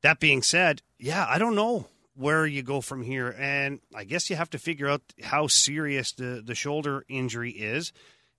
That 0.01 0.19
being 0.19 0.41
said, 0.41 0.81
yeah, 0.97 1.25
I 1.27 1.37
don't 1.37 1.55
know 1.55 1.87
where 2.15 2.45
you 2.45 2.63
go 2.63 2.81
from 2.81 3.03
here, 3.03 3.35
and 3.37 3.79
I 3.95 4.03
guess 4.03 4.29
you 4.29 4.35
have 4.35 4.49
to 4.51 4.59
figure 4.59 4.89
out 4.89 5.01
how 5.23 5.47
serious 5.47 6.11
the 6.11 6.41
the 6.45 6.55
shoulder 6.55 7.05
injury 7.07 7.51
is. 7.51 7.93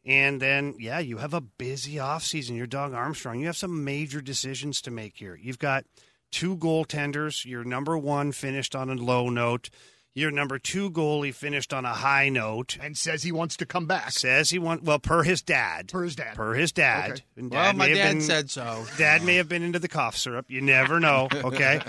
And 0.05 0.43
then, 0.43 0.75
yeah, 0.79 0.99
you 0.99 1.19
have 1.19 1.33
a 1.33 1.41
busy 1.41 1.95
offseason. 1.95 2.57
You're 2.57 2.67
Doug 2.67 2.92
Armstrong. 2.92 3.38
You 3.38 3.47
have 3.47 3.57
some 3.57 3.85
major 3.85 4.21
decisions 4.21 4.83
to 4.83 4.90
make 4.90 5.16
here. 5.16 5.38
You've 5.40 5.61
got 5.61 5.85
two 6.33 6.57
goaltenders. 6.57 7.45
Your 7.45 7.62
number 7.62 7.97
one 7.97 8.33
finished 8.33 8.75
on 8.75 8.90
a 8.90 8.95
low 8.95 9.29
note. 9.29 9.71
Your 10.14 10.31
number 10.31 10.59
two 10.59 10.90
goalie 10.90 11.35
finished 11.35 11.72
on 11.72 11.85
a 11.87 11.92
high 11.94 12.29
note. 12.29 12.77
And 12.81 12.96
says 12.98 13.22
he 13.22 13.33
wants 13.33 13.57
to 13.57 13.66
come 13.66 13.87
back. 13.87 14.11
Says 14.12 14.51
he 14.51 14.59
want 14.59 14.83
well 14.83 14.98
per 14.98 15.22
his 15.22 15.40
dad. 15.40 15.88
Per 15.88 16.03
his 16.03 16.14
dad. 16.16 16.35
Per 16.37 16.53
his 16.55 16.70
dad. 16.70 17.11
Okay. 17.12 17.22
And 17.38 17.51
Well, 17.51 17.72
my 17.72 17.87
may 17.87 17.96
have 17.96 17.98
dad 17.98 18.12
been- 18.12 18.20
said 18.22 18.51
so. 18.51 18.85
Dad 18.98 19.22
may 19.25 19.37
have 19.37 19.48
been 19.48 19.62
into 19.62 19.79
the 19.79 19.88
cough 19.88 20.16
syrup. 20.16 20.46
You 20.51 20.61
never 20.61 21.01
know. 21.01 21.29
Okay. 21.44 21.81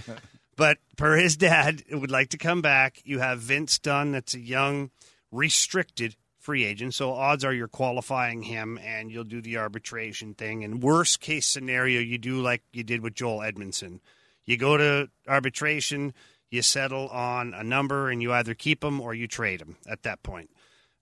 but 0.56 0.78
per 0.96 1.18
his 1.18 1.36
dad, 1.36 1.84
it 1.90 1.96
would 2.00 2.12
like 2.12 2.30
to 2.30 2.38
come 2.38 2.62
back. 2.62 3.02
You 3.04 3.20
have 3.20 3.40
Vince 3.40 3.78
Dunn, 3.80 4.12
that's 4.14 4.34
a 4.36 4.40
young, 4.40 4.90
restricted 5.32 6.16
free 6.40 6.64
agent. 6.64 6.94
So 6.94 7.12
odds 7.14 7.44
are 7.44 7.54
you're 7.54 7.68
qualifying 7.68 8.44
him 8.44 8.78
and 8.84 9.12
you'll 9.12 9.24
do 9.24 9.42
the 9.42 9.58
arbitration 9.58 10.34
thing. 10.34 10.64
And 10.64 10.82
worst 10.84 11.20
case 11.20 11.46
scenario, 11.46 12.00
you 12.00 12.18
do 12.18 12.42
like 12.42 12.64
you 12.72 12.84
did 12.84 13.02
with 13.02 13.16
Joel 13.16 13.40
Edmundson. 13.40 14.00
You 14.46 14.58
go 14.58 14.76
to 14.78 15.10
arbitration, 15.28 16.14
you 16.54 16.62
settle 16.62 17.08
on 17.08 17.56
a 17.56 17.64
number, 17.64 18.12
and 18.12 18.22
you 18.22 18.32
either 18.32 18.54
keep 18.54 18.84
him 18.84 19.02
or 19.02 19.16
you 19.16 19.28
trade 19.28 19.60
him 19.60 19.76
at 19.88 20.04
that 20.04 20.22
point. 20.22 20.52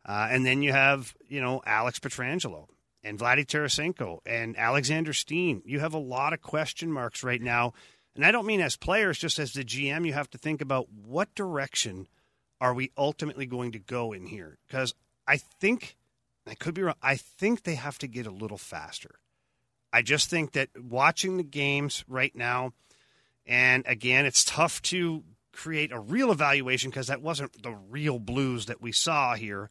Uh, 0.06 0.28
and 0.32 0.46
then 0.46 0.62
you 0.62 0.72
have, 0.72 1.14
you 1.28 1.42
know, 1.42 1.62
Alex 1.66 2.00
Pietrangelo 2.00 2.68
and 3.04 3.20
Vladdy 3.20 3.46
Tarasenko 3.46 4.20
and 4.26 4.58
Alexander 4.58 5.12
Steen. 5.12 5.62
You 5.66 5.82
have 5.82 5.94
a 5.94 6.00
lot 6.00 6.32
of 6.32 6.42
question 6.42 6.90
marks 6.90 7.22
right 7.22 7.42
now. 7.42 7.74
And 8.16 8.26
I 8.26 8.32
don't 8.32 8.46
mean 8.46 8.62
as 8.62 8.78
players, 8.78 9.18
just 9.18 9.40
as 9.40 9.52
the 9.52 9.66
GM, 9.66 10.06
you 10.06 10.14
have 10.14 10.30
to 10.30 10.38
think 10.38 10.62
about 10.62 10.88
what 10.90 11.36
direction 11.36 12.08
are 12.62 12.74
we 12.74 12.92
ultimately 12.98 13.46
going 13.46 13.74
to 13.74 13.80
go 13.80 14.14
in 14.14 14.28
here? 14.28 14.58
Because 14.68 14.94
I 15.28 15.36
think, 15.36 15.98
I 16.48 16.56
could 16.56 16.76
be 16.76 16.84
wrong, 16.84 16.96
I 17.02 17.18
think 17.18 17.64
they 17.64 17.76
have 17.76 17.98
to 18.00 18.08
get 18.08 18.26
a 18.26 18.32
little 18.32 18.58
faster. 18.58 19.16
I 19.92 20.02
just 20.02 20.30
think 20.30 20.54
that 20.54 20.70
watching 20.82 21.36
the 21.36 21.44
games 21.44 22.06
right 22.08 22.34
now, 22.34 22.72
and 23.46 23.84
again, 23.86 24.26
it's 24.26 24.46
tough 24.46 24.82
to 24.84 25.24
create 25.54 25.92
a 25.92 26.00
real 26.00 26.32
evaluation 26.32 26.90
because 26.90 27.08
that 27.08 27.22
wasn't 27.22 27.62
the 27.64 27.72
real 27.72 28.20
blues 28.20 28.66
that 28.68 28.82
we 28.82 28.92
saw 28.92 29.36
here. 29.36 29.70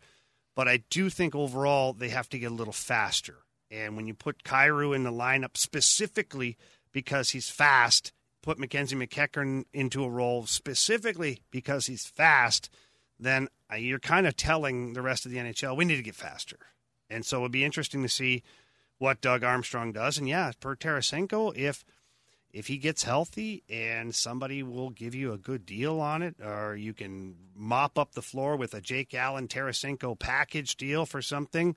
But 0.54 0.68
I 0.68 0.82
do 0.90 1.10
think 1.10 1.34
overall 1.34 1.92
they 1.92 2.10
have 2.10 2.28
to 2.30 2.38
get 2.38 2.50
a 2.50 2.54
little 2.54 2.72
faster. 2.72 3.38
And 3.70 3.96
when 3.96 4.06
you 4.06 4.14
put 4.14 4.42
Kyrou 4.42 4.94
in 4.94 5.04
the 5.04 5.12
lineup 5.12 5.56
specifically 5.56 6.56
because 6.92 7.30
he's 7.30 7.48
fast, 7.48 8.12
put 8.42 8.58
MacKenzie 8.58 8.96
MacEachern 8.96 9.64
into 9.72 10.04
a 10.04 10.10
role 10.10 10.46
specifically 10.46 11.42
because 11.50 11.86
he's 11.86 12.06
fast, 12.06 12.68
then 13.18 13.48
uh, 13.72 13.76
you're 13.76 13.98
kind 13.98 14.26
of 14.26 14.36
telling 14.36 14.94
the 14.94 15.02
rest 15.02 15.24
of 15.24 15.32
the 15.32 15.38
NHL 15.38 15.76
we 15.76 15.84
need 15.84 15.96
to 15.96 16.02
get 16.02 16.14
faster. 16.14 16.58
And 17.08 17.24
so 17.24 17.40
it'd 17.40 17.52
be 17.52 17.64
interesting 17.64 18.02
to 18.02 18.08
see 18.08 18.42
what 18.98 19.20
Doug 19.20 19.44
Armstrong 19.44 19.92
does. 19.92 20.18
And 20.18 20.28
yeah, 20.28 20.52
per 20.60 20.76
Tarasenko, 20.76 21.56
if 21.56 21.84
if 22.52 22.66
he 22.66 22.78
gets 22.78 23.04
healthy 23.04 23.62
and 23.68 24.14
somebody 24.14 24.62
will 24.62 24.90
give 24.90 25.14
you 25.14 25.32
a 25.32 25.38
good 25.38 25.66
deal 25.66 26.00
on 26.00 26.22
it, 26.22 26.36
or 26.44 26.76
you 26.76 26.92
can 26.92 27.36
mop 27.54 27.98
up 27.98 28.12
the 28.12 28.22
floor 28.22 28.56
with 28.56 28.74
a 28.74 28.80
Jake 28.80 29.14
Allen 29.14 29.48
Tarasenko 29.48 30.18
package 30.18 30.76
deal 30.76 31.06
for 31.06 31.22
something, 31.22 31.76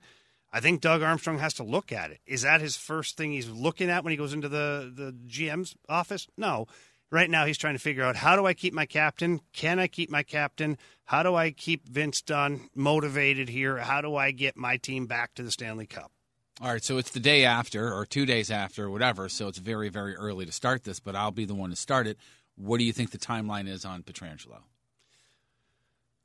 I 0.52 0.60
think 0.60 0.82
Doug 0.82 1.02
Armstrong 1.02 1.40
has 1.40 1.56
to 1.56 1.64
look 1.64 1.92
at 1.92 2.12
it. 2.12 2.20
Is 2.26 2.44
that 2.44 2.62
his 2.62 2.76
first 2.76 3.18
thing 3.18 3.32
he's 3.32 3.50
looking 3.50 3.90
at 3.90 4.04
when 4.04 4.12
he 4.12 4.18
goes 4.18 4.34
into 4.34 4.50
the, 4.50 4.92
the 4.94 5.16
GM's 5.28 5.76
office? 5.90 6.28
No. 6.38 6.68
Right 7.12 7.30
now, 7.30 7.46
he's 7.46 7.58
trying 7.60 7.76
to 7.76 7.80
figure 7.80 8.04
out 8.04 8.16
how 8.16 8.36
do 8.36 8.46
I 8.46 8.54
keep 8.54 8.74
my 8.74 8.86
captain? 8.86 9.42
Can 9.52 9.80
I 9.80 9.88
keep 9.88 10.10
my 10.10 10.24
captain? 10.24 10.78
How 11.06 11.22
do 11.22 11.36
I 11.36 11.52
keep 11.52 11.88
Vince 11.88 12.22
Dunn 12.22 12.70
motivated 12.74 13.50
here? 13.50 13.78
How 13.78 14.02
do 14.02 14.16
I 14.16 14.32
get 14.32 14.58
my 14.58 14.78
team 14.78 15.06
back 15.06 15.36
to 15.36 15.44
the 15.44 15.52
Stanley 15.52 15.86
Cup? 15.86 16.12
All 16.62 16.72
right, 16.72 16.84
so 16.84 16.98
it's 16.98 17.12
the 17.12 17.20
day 17.20 17.46
after 17.46 17.92
or 17.92 18.06
two 18.06 18.26
days 18.26 18.52
after 18.52 18.90
whatever, 18.90 19.28
so 19.28 19.48
it's 19.48 19.58
very, 19.58 19.90
very 19.90 20.16
early 20.16 20.46
to 20.46 20.52
start 20.52 20.84
this, 20.84 21.00
but 21.00 21.16
I'll 21.16 21.32
be 21.32 21.46
the 21.46 21.56
one 21.56 21.72
to 21.72 21.76
start 21.76 22.06
it. 22.06 22.18
What 22.56 22.78
do 22.78 22.84
you 22.84 22.94
think 22.94 23.10
the 23.12 23.18
timeline 23.18 23.68
is 23.68 23.86
on 23.86 24.04
Pietrangelo? 24.04 24.60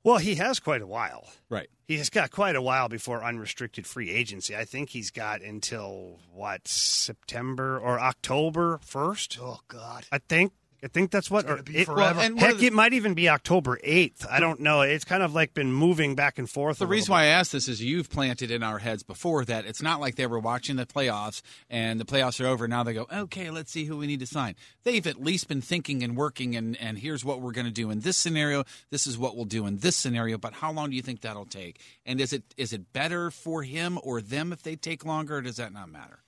Well, 0.05 0.19
he 0.19 0.37
has 0.37 0.61
quite 0.61 0.83
a 0.83 0.87
while. 0.87 1.29
Right. 1.51 1.69
He's 1.87 2.11
got 2.11 2.31
quite 2.31 2.57
a 2.57 2.63
while 2.63 2.89
before 2.89 3.25
unrestricted 3.25 3.87
free 3.87 4.11
agency. 4.11 4.55
I 4.55 4.65
think 4.65 4.91
he's 4.91 5.11
got 5.11 5.43
until 5.43 6.21
what 6.33 6.69
September 6.69 7.79
or 7.79 7.99
October 7.99 8.79
first. 8.83 9.39
Oh 9.41 9.61
God. 9.67 10.05
I 10.13 10.19
think 10.19 10.53
I 10.83 10.87
think 10.89 11.11
that's 11.11 11.31
what. 11.31 11.45
It's 11.45 11.61
or 11.61 11.63
be 11.63 11.79
it, 11.79 11.85
forever. 11.87 12.19
Well, 12.19 12.25
and 12.27 12.39
heck, 12.39 12.59
the- 12.59 12.67
it 12.67 12.73
might 12.73 12.93
even 12.93 13.15
be 13.15 13.29
October 13.29 13.81
eighth. 13.83 14.25
I 14.31 14.39
don't 14.39 14.61
know. 14.61 14.83
It's 14.83 15.05
kind 15.05 15.23
of 15.23 15.35
like 15.35 15.53
been 15.55 15.73
moving 15.73 16.15
back 16.15 16.39
and 16.39 16.49
forth. 16.49 16.79
The 16.79 16.85
a 16.85 16.89
reason 16.89 17.13
little 17.13 17.15
why 17.17 17.23
I 17.25 17.27
asked 17.27 17.51
this 17.53 17.69
is 17.69 17.83
you've 17.83 18.11
planted 18.11 18.51
in 18.51 18.63
our 18.63 18.79
heads 18.79 19.03
before 19.03 19.45
that 19.47 19.65
it's 19.67 19.83
not 19.83 20.01
like 20.01 20.15
they 20.15 20.27
were 20.27 20.39
watching 20.39 20.77
the 20.77 20.87
playoffs 20.87 21.43
and 21.69 21.99
the 21.99 22.05
playoffs 22.05 22.43
are 22.43 22.47
over. 22.47 22.69
Now 22.69 22.85
they 22.85 22.95
go, 22.95 23.07
okay, 23.13 23.51
let's 23.51 23.73
see 23.73 23.85
who 23.87 23.97
we 23.97 24.07
need 24.07 24.21
to 24.21 24.27
sign. 24.27 24.55
They've 24.85 25.07
at 25.07 25.21
least 25.21 25.49
been 25.49 25.61
thinking 25.61 26.03
and 26.03 26.17
working, 26.17 26.55
and, 26.55 26.77
and 26.81 26.99
here's 26.99 27.25
what 27.25 27.41
we're 27.41 27.53
going 27.53 27.67
to 27.67 27.73
do 27.73 27.91
in 27.91 28.01
this 28.01 28.17
scenario. 28.17 28.65
This 28.91 29.07
is 29.07 29.19
what 29.19 29.35
we'll 29.35 29.45
do 29.47 29.67
in 29.67 29.79
this 29.79 29.97
scenario. 29.97 30.39
But 30.39 30.53
how 30.55 30.71
long 30.73 30.91
do 30.91 30.97
you 30.97 31.03
think 31.03 31.23
that'll 31.23 31.45
take? 31.45 31.81
And 32.07 32.21
is 32.21 32.33
it 32.33 32.43
is 32.57 32.73
it 32.73 32.93
better 32.93 33.31
for 33.31 33.63
him 33.65 33.99
or 34.03 34.21
them 34.21 34.53
if 34.53 34.63
they 34.63 34.77
take 34.77 35.05
longer, 35.05 35.39
or 35.39 35.43
does 35.43 35.57
that 35.57 35.73
not 35.73 35.89
matter? 35.91 36.21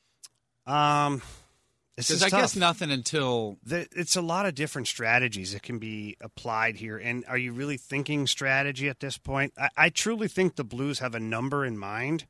Um, 0.66 1.16
this 1.18 1.49
Because 1.96 2.22
I 2.22 2.30
guess 2.30 2.56
nothing 2.56 2.90
until 2.90 3.58
the, 3.62 3.86
it's 3.94 4.16
a 4.16 4.22
lot 4.22 4.46
of 4.46 4.54
different 4.54 4.88
strategies 4.88 5.52
that 5.52 5.62
can 5.62 5.78
be 5.78 6.16
applied 6.20 6.76
here. 6.76 6.96
And 6.96 7.24
are 7.28 7.36
you 7.36 7.52
really 7.52 7.76
thinking 7.76 8.26
strategy 8.26 8.88
at 8.88 9.00
this 9.00 9.18
point? 9.18 9.52
I, 9.58 9.68
I 9.76 9.88
truly 9.90 10.28
think 10.28 10.56
the 10.56 10.64
Blues 10.64 11.00
have 11.00 11.14
a 11.14 11.20
number 11.20 11.64
in 11.64 11.76
mind 11.76 12.24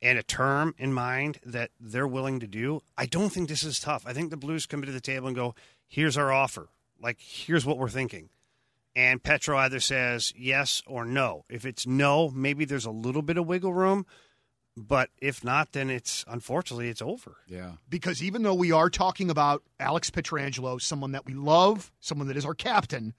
and 0.00 0.18
a 0.18 0.22
term 0.22 0.74
in 0.78 0.92
mind 0.92 1.40
that 1.44 1.70
they're 1.80 2.06
willing 2.06 2.40
to 2.40 2.46
do. 2.46 2.82
I 2.96 3.06
don't 3.06 3.30
think 3.30 3.48
this 3.48 3.64
is 3.64 3.80
tough. 3.80 4.04
I 4.06 4.12
think 4.12 4.30
the 4.30 4.36
Blues 4.36 4.66
come 4.66 4.82
to 4.82 4.92
the 4.92 5.00
table 5.00 5.26
and 5.26 5.36
go, 5.36 5.54
here's 5.88 6.16
our 6.16 6.32
offer. 6.32 6.68
Like, 7.02 7.18
here's 7.20 7.66
what 7.66 7.78
we're 7.78 7.88
thinking. 7.88 8.28
And 8.94 9.22
Petro 9.22 9.56
either 9.58 9.80
says 9.80 10.32
yes 10.36 10.82
or 10.86 11.04
no. 11.04 11.44
If 11.48 11.64
it's 11.64 11.86
no, 11.86 12.30
maybe 12.30 12.64
there's 12.64 12.86
a 12.86 12.90
little 12.90 13.22
bit 13.22 13.38
of 13.38 13.46
wiggle 13.46 13.72
room. 13.72 14.06
But 14.76 15.10
if 15.20 15.44
not, 15.44 15.72
then 15.72 15.90
it's 15.90 16.24
unfortunately 16.28 16.88
it's 16.88 17.02
over. 17.02 17.36
yeah. 17.48 17.72
because 17.88 18.22
even 18.22 18.42
though 18.42 18.54
we 18.54 18.72
are 18.72 18.88
talking 18.88 19.28
about 19.30 19.62
Alex 19.78 20.10
Pietrangelo, 20.10 20.80
someone 20.80 21.12
that 21.12 21.26
we 21.26 21.34
love, 21.34 21.92
someone 22.00 22.28
that 22.28 22.36
is 22.36 22.46
our 22.46 22.54
captain, 22.54 23.14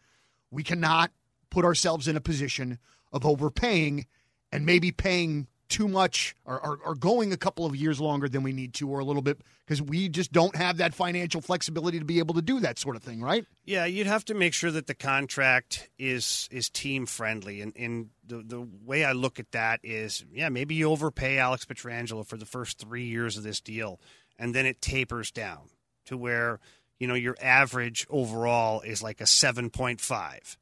we 0.49 0.63
cannot 0.63 1.11
put 1.49 1.65
ourselves 1.65 2.07
in 2.07 2.15
a 2.15 2.21
position 2.21 2.79
of 3.11 3.25
overpaying 3.25 4.07
and 4.51 4.65
maybe 4.65 4.91
paying 4.91 5.47
too 5.71 5.87
much 5.87 6.35
or, 6.45 6.59
or, 6.63 6.79
or 6.85 6.95
going 6.95 7.31
a 7.31 7.37
couple 7.37 7.65
of 7.65 7.75
years 7.75 7.99
longer 7.99 8.27
than 8.27 8.43
we 8.43 8.51
need 8.51 8.73
to 8.75 8.89
or 8.89 8.99
a 8.99 9.05
little 9.05 9.21
bit 9.21 9.39
because 9.65 9.81
we 9.81 10.09
just 10.09 10.33
don't 10.33 10.55
have 10.55 10.77
that 10.77 10.93
financial 10.93 11.39
flexibility 11.39 11.97
to 11.97 12.03
be 12.03 12.19
able 12.19 12.35
to 12.35 12.41
do 12.41 12.59
that 12.59 12.77
sort 12.77 12.97
of 12.97 13.01
thing, 13.01 13.21
right? 13.21 13.45
Yeah, 13.63 13.85
you'd 13.85 14.05
have 14.05 14.25
to 14.25 14.33
make 14.33 14.53
sure 14.53 14.69
that 14.69 14.87
the 14.87 14.93
contract 14.93 15.89
is 15.97 16.49
is 16.51 16.69
team 16.69 17.05
friendly, 17.05 17.61
and, 17.61 17.71
and 17.77 18.09
the 18.27 18.43
the 18.43 18.67
way 18.83 19.05
I 19.05 19.13
look 19.13 19.39
at 19.39 19.51
that 19.51 19.79
is, 19.81 20.25
yeah, 20.33 20.49
maybe 20.49 20.75
you 20.75 20.91
overpay 20.91 21.37
Alex 21.37 21.63
Pietrangelo 21.65 22.25
for 22.25 22.35
the 22.35 22.45
first 22.45 22.79
three 22.79 23.05
years 23.05 23.37
of 23.37 23.43
this 23.43 23.61
deal, 23.61 23.99
and 24.37 24.53
then 24.53 24.65
it 24.65 24.81
tapers 24.81 25.31
down 25.31 25.69
to 26.05 26.17
where 26.17 26.59
you 26.99 27.07
know 27.07 27.13
your 27.13 27.37
average 27.41 28.05
overall 28.09 28.81
is 28.81 29.01
like 29.01 29.21
a 29.21 29.25
seven 29.25 29.69
point 29.69 30.01
five, 30.01 30.57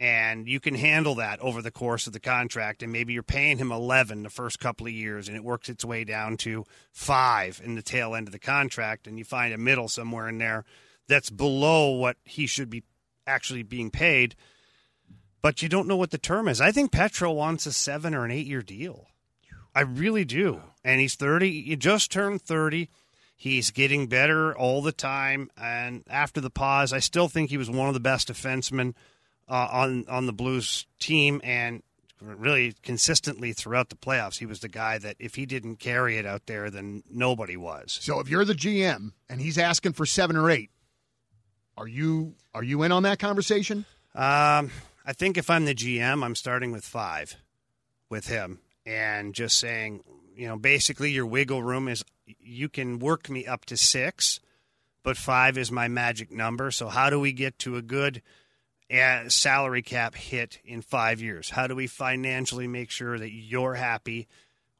and 0.00 0.48
you 0.48 0.60
can 0.60 0.74
handle 0.74 1.16
that 1.16 1.40
over 1.40 1.60
the 1.60 1.70
course 1.70 2.06
of 2.06 2.12
the 2.12 2.20
contract, 2.20 2.82
and 2.82 2.92
maybe 2.92 3.12
you're 3.12 3.22
paying 3.22 3.58
him 3.58 3.72
eleven 3.72 4.22
the 4.22 4.30
first 4.30 4.60
couple 4.60 4.86
of 4.86 4.92
years, 4.92 5.28
and 5.28 5.36
it 5.36 5.44
works 5.44 5.68
its 5.68 5.84
way 5.84 6.04
down 6.04 6.36
to 6.38 6.64
five 6.92 7.60
in 7.64 7.74
the 7.74 7.82
tail 7.82 8.14
end 8.14 8.28
of 8.28 8.32
the 8.32 8.38
contract, 8.38 9.06
and 9.06 9.18
you 9.18 9.24
find 9.24 9.52
a 9.52 9.58
middle 9.58 9.88
somewhere 9.88 10.28
in 10.28 10.38
there 10.38 10.64
that's 11.08 11.30
below 11.30 11.90
what 11.90 12.16
he 12.24 12.46
should 12.46 12.70
be 12.70 12.84
actually 13.26 13.62
being 13.62 13.90
paid. 13.90 14.36
But 15.40 15.62
you 15.62 15.68
don't 15.68 15.88
know 15.88 15.96
what 15.96 16.10
the 16.10 16.18
term 16.18 16.48
is. 16.48 16.60
I 16.60 16.72
think 16.72 16.92
Petro 16.92 17.32
wants 17.32 17.66
a 17.66 17.72
seven 17.72 18.14
or 18.14 18.24
an 18.24 18.30
eight 18.30 18.46
year 18.46 18.62
deal. 18.62 19.06
I 19.74 19.82
really 19.82 20.24
do. 20.24 20.62
And 20.84 21.00
he's 21.00 21.14
30. 21.14 21.62
He 21.62 21.76
just 21.76 22.10
turned 22.10 22.42
30. 22.42 22.88
He's 23.36 23.70
getting 23.70 24.08
better 24.08 24.56
all 24.56 24.82
the 24.82 24.92
time. 24.92 25.50
And 25.56 26.02
after 26.10 26.40
the 26.40 26.50
pause, 26.50 26.92
I 26.92 26.98
still 26.98 27.28
think 27.28 27.50
he 27.50 27.56
was 27.56 27.70
one 27.70 27.86
of 27.86 27.94
the 27.94 28.00
best 28.00 28.28
defensemen 28.28 28.94
uh, 29.48 29.68
on, 29.70 30.04
on 30.08 30.26
the 30.26 30.32
Blues 30.32 30.86
team. 30.98 31.40
And 31.44 31.82
really 32.20 32.74
consistently 32.82 33.52
throughout 33.52 33.88
the 33.88 33.96
playoffs, 33.96 34.38
he 34.38 34.46
was 34.46 34.60
the 34.60 34.68
guy 34.68 34.98
that 34.98 35.16
if 35.18 35.34
he 35.34 35.46
didn't 35.46 35.76
carry 35.76 36.18
it 36.18 36.26
out 36.26 36.46
there, 36.46 36.70
then 36.70 37.02
nobody 37.10 37.56
was. 37.56 37.98
So 38.00 38.20
if 38.20 38.28
you're 38.28 38.44
the 38.44 38.54
GM 38.54 39.12
and 39.28 39.40
he's 39.40 39.58
asking 39.58 39.92
for 39.92 40.06
seven 40.06 40.36
or 40.36 40.50
eight, 40.50 40.70
are 41.76 41.88
you 41.88 42.34
are 42.54 42.64
you 42.64 42.82
in 42.82 42.90
on 42.90 43.04
that 43.04 43.18
conversation? 43.18 43.84
Um, 44.14 44.72
I 45.06 45.12
think 45.12 45.38
if 45.38 45.48
I'm 45.48 45.64
the 45.64 45.74
GM, 45.74 46.24
I'm 46.24 46.34
starting 46.34 46.72
with 46.72 46.84
five 46.84 47.36
with 48.10 48.26
him 48.26 48.58
and 48.84 49.34
just 49.34 49.58
saying, 49.58 50.02
you 50.34 50.48
know, 50.48 50.56
basically 50.56 51.12
your 51.12 51.26
wiggle 51.26 51.62
room 51.62 51.88
is 51.88 52.04
you 52.26 52.68
can 52.68 52.98
work 52.98 53.30
me 53.30 53.46
up 53.46 53.64
to 53.66 53.76
six, 53.76 54.40
but 55.02 55.16
five 55.16 55.56
is 55.56 55.70
my 55.70 55.88
magic 55.88 56.32
number. 56.32 56.70
So 56.70 56.88
how 56.88 57.10
do 57.10 57.20
we 57.20 57.32
get 57.32 57.58
to 57.60 57.76
a 57.76 57.82
good 57.82 58.22
salary 59.28 59.82
cap 59.82 60.14
hit 60.14 60.58
in 60.64 60.82
five 60.82 61.20
years? 61.20 61.50
How 61.50 61.66
do 61.66 61.74
we 61.74 61.86
financially 61.86 62.66
make 62.66 62.90
sure 62.90 63.18
that 63.18 63.32
you're 63.32 63.74
happy 63.74 64.28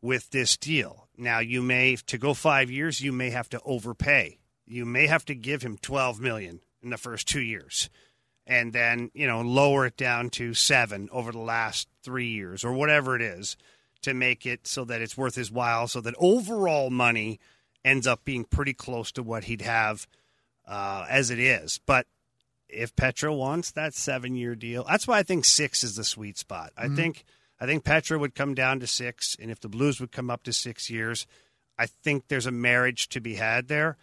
with 0.00 0.30
this 0.30 0.56
deal? 0.56 1.08
Now, 1.16 1.40
you 1.40 1.62
may 1.62 1.96
to 1.96 2.18
go 2.18 2.34
five 2.34 2.70
years, 2.70 3.00
you 3.00 3.12
may 3.12 3.30
have 3.30 3.48
to 3.50 3.60
overpay. 3.64 4.38
You 4.66 4.84
may 4.84 5.06
have 5.06 5.24
to 5.26 5.34
give 5.34 5.62
him 5.62 5.78
twelve 5.78 6.20
million 6.20 6.60
in 6.82 6.90
the 6.90 6.98
first 6.98 7.26
two 7.26 7.40
years 7.40 7.88
and 8.48 8.72
then 8.72 9.10
you 9.14 9.26
know 9.26 9.42
lower 9.42 9.86
it 9.86 9.96
down 9.96 10.30
to 10.30 10.54
seven 10.54 11.08
over 11.12 11.30
the 11.30 11.38
last 11.38 11.86
three 12.02 12.28
years 12.28 12.64
or 12.64 12.72
whatever 12.72 13.14
it 13.14 13.22
is 13.22 13.56
to 14.00 14.14
make 14.14 14.46
it 14.46 14.66
so 14.66 14.84
that 14.84 15.02
it's 15.02 15.16
worth 15.16 15.34
his 15.34 15.52
while 15.52 15.86
so 15.86 16.00
that 16.00 16.14
overall 16.18 16.90
money 16.90 17.38
ends 17.84 18.06
up 18.06 18.24
being 18.24 18.44
pretty 18.44 18.72
close 18.72 19.12
to 19.12 19.22
what 19.22 19.44
he'd 19.44 19.60
have 19.60 20.08
uh, 20.66 21.04
as 21.08 21.30
it 21.30 21.38
is 21.38 21.78
but 21.86 22.06
if 22.68 22.94
Petro 22.96 23.34
wants 23.34 23.70
that 23.72 23.94
seven 23.94 24.34
year 24.34 24.54
deal 24.54 24.84
that's 24.88 25.06
why 25.06 25.18
I 25.18 25.22
think 25.22 25.44
six 25.44 25.82
is 25.82 25.96
the 25.96 26.04
sweet 26.04 26.38
spot. 26.38 26.72
I 26.76 26.88
think 26.88 27.24
I 27.60 27.66
think 27.66 27.84
Petro 27.84 28.18
would 28.18 28.34
come 28.34 28.54
down 28.54 28.80
to 28.80 28.86
six 28.86 29.36
and 29.40 29.50
if 29.50 29.60
the 29.60 29.68
Blues 29.68 30.00
would 30.00 30.12
come 30.12 30.30
up 30.30 30.42
to 30.44 30.52
six 30.52 30.90
years 30.90 31.26
I 31.78 31.86
think 31.86 32.28
there's 32.28 32.46
a 32.46 32.50
marriage 32.50 33.08
to 33.10 33.20
be 33.20 33.36
had 33.36 33.68
there. 33.68 33.96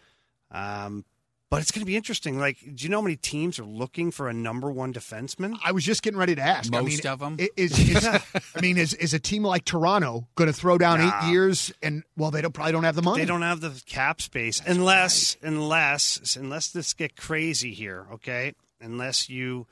Um, 0.52 1.04
but 1.50 1.62
it's 1.62 1.72
going 1.72 1.82
to 1.82 1.86
be 1.86 1.96
interesting. 1.96 2.40
Like, 2.40 2.58
do 2.60 2.84
you 2.84 2.90
know 2.90 2.98
how 2.98 3.04
many 3.04 3.16
teams 3.16 3.60
are 3.60 3.66
looking 3.66 4.12
for 4.12 4.28
a 4.28 4.34
number 4.34 4.72
one 4.72 4.94
defenseman? 4.94 5.56
I 5.64 5.72
was 5.72 5.84
just 5.84 6.02
getting 6.02 6.18
ready 6.20 6.36
to 6.36 6.42
ask. 6.42 6.74
I 6.74 6.82
Most 6.82 7.04
mean, 7.04 7.12
of 7.14 7.22
'em? 7.22 7.38
i- 7.40 7.50
Is, 7.56 7.78
is, 7.78 8.06
I 8.06 8.22
mean, 8.62 8.78
is, 8.78 8.94
is 8.96 9.14
a 9.14 9.20
team 9.20 9.44
like 9.44 9.64
Toronto 9.64 10.28
going 10.36 10.48
to 10.48 10.54
throw 10.54 10.78
down 10.78 11.00
Nah. 11.00 11.08
eight 11.28 11.32
years 11.32 11.72
and 11.84 12.04
well, 12.18 12.32
they 12.32 12.42
don't 12.42 12.54
probably 12.54 12.72
don't 12.74 12.84
have 12.84 12.96
the 12.96 13.02
money. 13.04 13.22
They 13.22 13.28
don't 13.28 13.42
have 13.44 13.62
the 13.62 13.82
cap 13.86 14.22
space 14.22 14.62
unless, 14.66 15.38
unless, 15.42 16.36
unless 16.36 16.70
this 16.70 16.94
get 16.94 17.16
crazy 17.16 17.74
here. 17.74 18.08
Okay, 18.14 18.54
unless 18.82 19.30
you 19.30 19.68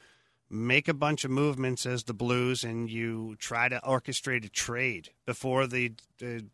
make 0.50 0.88
a 0.88 0.94
bunch 0.94 1.26
of 1.26 1.32
movements 1.32 1.86
as 1.88 2.04
the 2.04 2.14
Blues 2.14 2.64
and 2.64 2.88
you 2.90 3.36
try 3.40 3.68
to 3.68 3.80
orchestrate 3.84 4.46
a 4.46 4.50
trade 4.50 5.10
before 5.26 5.66
the, 5.66 5.94
the 6.20 6.46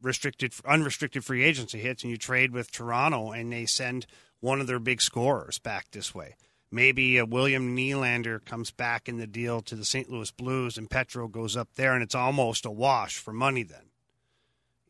restricted, 0.00 0.54
unrestricted 0.66 1.24
free 1.24 1.44
agency 1.44 1.78
hits, 1.78 2.02
and 2.02 2.10
you 2.10 2.16
trade 2.16 2.52
with 2.52 2.70
Toronto 2.72 3.32
and 3.32 3.52
they 3.52 3.66
send 3.66 4.06
one 4.44 4.60
of 4.60 4.66
their 4.66 4.78
big 4.78 5.00
scorers 5.00 5.58
back 5.58 5.90
this 5.90 6.14
way. 6.14 6.36
Maybe 6.70 7.16
a 7.18 7.24
William 7.24 7.74
Nylander 7.74 8.44
comes 8.44 8.70
back 8.70 9.08
in 9.08 9.16
the 9.16 9.26
deal 9.26 9.62
to 9.62 9.74
the 9.74 9.84
St. 9.84 10.10
Louis 10.10 10.30
Blues, 10.32 10.76
and 10.76 10.90
Petro 10.90 11.28
goes 11.28 11.56
up 11.56 11.68
there, 11.76 11.94
and 11.94 12.02
it's 12.02 12.14
almost 12.14 12.66
a 12.66 12.70
wash 12.70 13.16
for 13.16 13.32
money. 13.32 13.62
Then, 13.62 13.90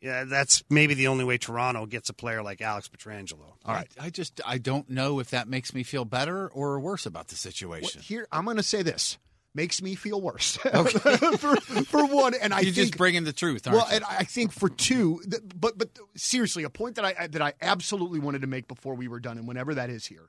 yeah, 0.00 0.24
that's 0.24 0.64
maybe 0.68 0.94
the 0.94 1.06
only 1.08 1.24
way 1.24 1.38
Toronto 1.38 1.86
gets 1.86 2.08
a 2.08 2.14
player 2.14 2.42
like 2.42 2.60
Alex 2.60 2.88
Pietrangelo. 2.88 3.54
All 3.64 3.74
right. 3.74 3.88
I, 4.00 4.06
I 4.06 4.10
just 4.10 4.40
I 4.46 4.58
don't 4.58 4.90
know 4.90 5.20
if 5.20 5.30
that 5.30 5.46
makes 5.46 5.72
me 5.72 5.82
feel 5.82 6.04
better 6.04 6.48
or 6.48 6.80
worse 6.80 7.06
about 7.06 7.28
the 7.28 7.34
Well, 7.34 7.52
situation. 7.52 8.00
here, 8.02 8.26
I'm 8.32 8.44
going 8.44 8.56
to 8.56 8.62
say 8.62 8.82
this 8.82 9.18
makes 9.54 9.80
me 9.80 9.94
feel 9.94 10.20
worse 10.20 10.56
for, 10.56 11.56
for 11.56 12.06
one, 12.06 12.34
and 12.34 12.52
I 12.52 12.60
you 12.60 12.72
just 12.72 12.96
bring 12.96 13.14
in 13.14 13.24
the 13.24 13.32
truth, 13.32 13.66
aren't 13.66 13.78
well, 13.78 13.88
you? 13.88 13.96
and 13.96 14.04
I 14.04 14.24
think 14.24 14.52
for 14.52 14.68
two, 14.68 15.22
but 15.54 15.78
but 15.78 15.90
seriously, 16.16 16.64
a 16.64 16.70
point 16.70 16.96
that 16.96 17.04
I 17.04 17.26
that 17.28 17.42
I 17.42 17.54
absolutely 17.62 18.18
wanted 18.18 18.42
to 18.42 18.46
make 18.46 18.68
before 18.68 18.94
we 18.94 19.08
were 19.08 19.20
done, 19.20 19.38
and 19.38 19.46
whenever 19.46 19.74
that 19.74 19.90
is 19.90 20.06
here, 20.06 20.28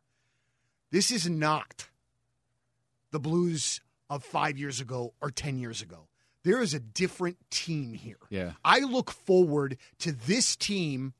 this 0.92 1.12
is 1.12 1.28
not 1.30 1.88
the 3.12 3.20
Blues 3.20 3.82
of 4.10 4.24
five 4.24 4.58
years 4.58 4.80
ago 4.80 5.14
or 5.22 5.32
ten 5.32 5.58
years 5.58 5.82
ago. 5.82 6.08
There 6.44 6.62
is 6.62 6.76
a 6.76 6.80
different 6.80 7.38
team 7.50 7.94
here. 7.94 8.20
Yeah. 8.30 8.52
I 8.64 8.80
look 8.80 9.10
forward 9.10 9.78
to 10.00 10.12
this 10.12 10.56
team 10.56 11.14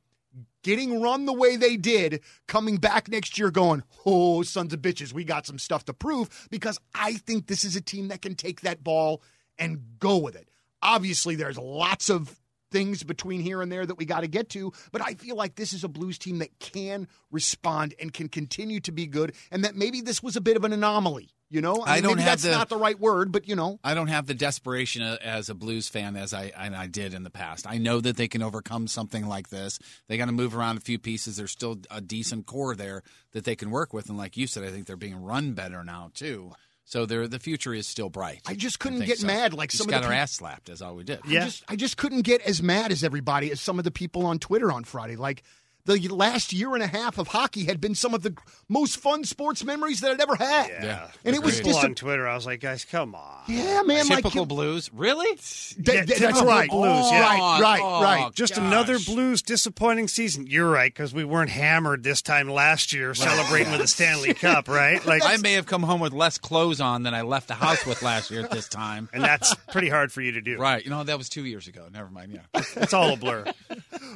getting 0.64 1.02
run 1.02 1.26
the 1.26 1.34
way 1.34 1.56
they 1.56 1.78
did, 1.78 2.22
coming 2.48 2.78
back 2.78 3.08
next 3.08 3.38
year 3.38 3.52
going, 3.52 3.84
oh, 4.06 4.42
sons 4.42 4.74
of 4.74 4.82
bitches, 4.82 5.14
we 5.14 5.24
got 5.24 5.46
some 5.46 5.60
stuff 5.60 5.86
to 5.86 5.94
prove 5.94 6.48
because 6.50 6.80
I 6.94 7.14
think 7.14 7.48
this 7.48 7.64
is 7.64 7.76
a 7.76 7.82
team 7.82 8.08
that 8.08 8.22
can 8.22 8.36
take 8.36 8.62
that 8.62 8.84
ball 8.84 9.22
and 9.58 9.80
go 10.00 10.18
with 10.18 10.36
it. 10.36 10.50
Obviously, 10.82 11.36
there's 11.36 11.58
lots 11.58 12.10
of 12.10 12.40
things 12.72 13.04
between 13.04 13.42
here 13.42 13.62
and 13.62 13.72
there 13.72 13.86
that 13.86 13.98
we 13.98 14.06
got 14.06 14.22
to 14.22 14.28
get 14.28 14.50
to, 14.50 14.74
but 14.92 15.02
I 15.02 15.14
feel 15.14 15.36
like 15.36 15.56
this 15.56 15.72
is 15.72 15.84
a 15.84 15.88
Blues 15.88 16.18
team 16.18 16.40
that 16.40 16.60
can 16.60 17.08
respond 17.32 17.94
and 18.00 18.12
can 18.14 18.28
continue 18.28 18.80
to 18.82 18.92
be 18.92 19.08
good, 19.08 19.34
and 19.52 19.64
that 19.64 19.76
maybe 19.76 20.02
this 20.02 20.22
was 20.22 20.36
a 20.36 20.42
bit 20.42 20.58
of 20.58 20.64
an 20.64 20.74
anomaly 20.74 21.30
You 21.50 21.62
know, 21.62 21.84
I 21.86 21.96
mean, 21.96 22.04
don't 22.04 22.12
maybe 22.14 22.22
have 22.24 22.32
that's 22.32 22.44
the- 22.44 22.52
not 22.52 22.70
the 22.70 22.78
right 22.78 23.00
word, 23.00 23.32
but 23.32 23.48
you 23.48 23.56
know, 23.56 23.80
I 23.84 23.94
don't 23.94 24.08
have 24.08 24.26
the 24.26 24.34
desperation 24.34 25.04
as 25.04 25.48
a 25.50 25.54
Blues 25.54 25.88
fan 25.88 26.16
as 26.16 26.34
I 26.34 26.52
and 26.58 26.76
I 26.76 26.88
did 26.88 27.14
in 27.14 27.24
the 27.24 27.30
past. 27.30 27.68
I 27.68 27.78
know 27.78 28.02
that 28.02 28.18
they 28.18 28.28
can 28.28 28.42
overcome 28.42 28.88
something 28.88 29.28
like 29.28 29.50
this. 29.50 29.78
They 30.08 30.18
got 30.18 30.26
to 30.26 30.32
move 30.32 30.56
around 30.56 30.78
a 30.78 30.82
few 30.82 30.98
pieces. 30.98 31.38
There's 31.38 31.52
still 31.52 31.78
a 31.92 32.02
decent 32.02 32.48
core 32.48 32.76
there 32.76 33.04
that 33.34 33.44
they 33.46 33.56
can 33.56 33.70
work 33.70 33.94
with, 33.94 34.10
and 34.10 34.18
like 34.18 34.36
you 34.38 34.48
said, 34.48 34.64
I 34.64 34.72
think 34.72 34.88
they're 34.88 34.98
being 34.98 35.22
run 35.22 35.54
better 35.54 35.84
now 35.84 36.10
too. 36.16 36.52
So 36.88 37.06
they're, 37.08 37.28
the 37.28 37.40
future 37.40 37.74
is 37.74 37.88
still 37.88 38.10
bright. 38.10 38.42
I 38.46 38.54
just 38.54 38.80
couldn't 38.80 39.00
think 39.00 39.10
get 39.10 39.18
so. 39.20 39.26
mad 39.28 39.54
like 39.54 39.72
We 39.72 39.78
some 39.78 39.88
just 39.88 39.96
of 39.98 40.02
got 40.02 40.02
the 40.02 40.08
our 40.08 40.14
peop- 40.14 40.22
ass 40.22 40.32
slapped 40.34 40.70
as 40.70 40.82
all 40.84 40.96
we 40.96 41.04
did. 41.04 41.20
Yeah. 41.28 41.42
I 41.42 41.46
just 41.46 41.64
I 41.70 41.76
just 41.76 41.98
couldn't 41.98 42.22
get 42.22 42.42
as 42.42 42.62
mad 42.62 42.92
as 42.92 43.04
everybody 43.04 43.52
as 43.52 43.60
some 43.62 43.78
of 43.80 43.86
the 43.86 43.92
people 43.92 44.26
on 44.26 44.38
Twitter 44.40 44.72
on 44.72 44.84
Friday. 44.84 45.16
Like 45.16 45.44
the 45.86 46.00
last 46.10 46.52
year 46.54 46.74
and 46.74 46.84
a 46.84 46.88
half 46.88 47.18
of 47.18 47.28
hockey 47.28 47.66
had 47.66 47.80
been 47.80 47.96
some 47.96 48.14
of 48.14 48.22
the 48.24 48.36
most 48.68 48.98
fun 48.98 49.24
sports 49.24 49.64
memories 49.64 50.02
that 50.02 50.12
I'd 50.12 50.22
ever 50.22 50.36
had. 50.36 50.68
Yeah. 50.84 51.08
And 51.24 51.36
it 51.36 51.44
was 51.44 51.58
People 51.58 51.72
just 51.74 51.86
on 51.86 51.96
Twitter, 51.96 52.28
I 52.28 52.36
was 52.36 52.46
like, 52.46 52.60
guys, 52.60 52.86
come 52.86 53.14
on. 53.16 53.42
yeah, 53.48 53.82
man, 53.84 54.08
like 54.08 54.24
Typical 54.24 54.46
Blues, 54.46 54.90
really? 54.94 55.36
Th- 55.36 55.76
Yeah, 55.78 56.06
th- 56.06 56.20
that's 56.20 56.42
right. 56.42 56.70
Blues, 56.70 57.12
yeah. 57.12 57.22
Right, 57.22 57.62
right, 57.62 57.82
Oh, 57.84 58.02
right. 58.04 58.34
Just 58.34 58.56
Gosh. 58.56 58.66
another 58.66 58.98
Blues 59.00 59.42
disappointing 59.42 60.08
season. 60.08 60.48
You're 60.48 60.70
right, 60.70 60.92
because 60.94 61.14
we 61.14 61.24
weren't 61.24 61.52
hammered 61.52 62.04
this 62.04 62.22
time 62.22 62.50
last 62.50 62.92
year 62.92 63.14
celebrating 63.14 63.72
with 63.72 63.82
the 63.82 63.88
Stanley 63.96 64.34
Cup, 64.34 64.68
right? 64.68 65.06
Like, 65.06 65.22
I 65.24 65.38
may 65.38 65.54
have 65.54 65.66
come 65.68 65.84
home 65.84 66.00
with 66.02 66.14
less 66.14 66.38
clothes 66.40 66.82
on 66.82 67.04
than 67.04 67.14
I 67.14 67.22
left 67.22 67.48
the 67.48 67.54
house 67.54 67.86
with 67.86 68.02
last 68.02 68.32
year 68.32 68.42
at 68.44 68.50
this 68.52 68.68
time. 68.68 69.08
and 69.14 69.24
that's 69.24 69.54
pretty 69.72 69.90
hard 69.90 70.12
for 70.12 70.22
you 70.22 70.32
to 70.34 70.42
do. 70.42 70.58
Right. 70.58 70.84
You 70.84 70.90
know, 70.90 71.04
that 71.04 71.18
was 71.18 71.30
two 71.30 71.46
years 71.46 71.68
ago. 71.68 71.88
Never 71.94 72.10
mind. 72.10 72.32
Yeah. 72.34 72.62
It's 72.78 72.94
all 72.94 73.14
a 73.14 73.18
blur. 73.18 73.46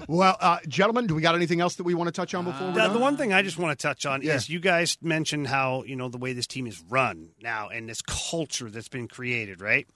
Well, 0.08 0.36
uh, 0.40 0.58
gentlemen, 0.68 1.06
do 1.08 1.14
we 1.16 1.22
got 1.22 1.36
anything 1.36 1.59
else 1.60 1.76
that 1.76 1.84
we 1.84 1.94
want 1.94 2.08
to 2.08 2.12
touch 2.12 2.34
on 2.34 2.46
before 2.46 2.68
we're 2.68 2.74
Now, 2.74 2.92
the 2.94 3.00
one 3.00 3.18
thing 3.18 3.34
I 3.34 3.42
just 3.42 3.58
want 3.58 3.78
to 3.78 3.82
touch 3.82 4.06
on 4.06 4.22
Yeah. 4.22 4.36
is 4.36 4.50
you 4.50 4.60
guys 4.60 4.98
mentioned 5.02 5.48
how 5.48 5.84
you 5.84 5.96
know 5.96 6.10
the 6.10 6.18
way 6.18 6.34
this 6.34 6.48
team 6.48 6.68
is 6.68 6.82
run 6.90 7.30
now 7.42 7.70
and 7.70 7.88
this 7.90 8.02
culture 8.02 8.70
that's 8.70 8.90
been 8.90 9.08
created, 9.08 9.62
right? 9.62 9.88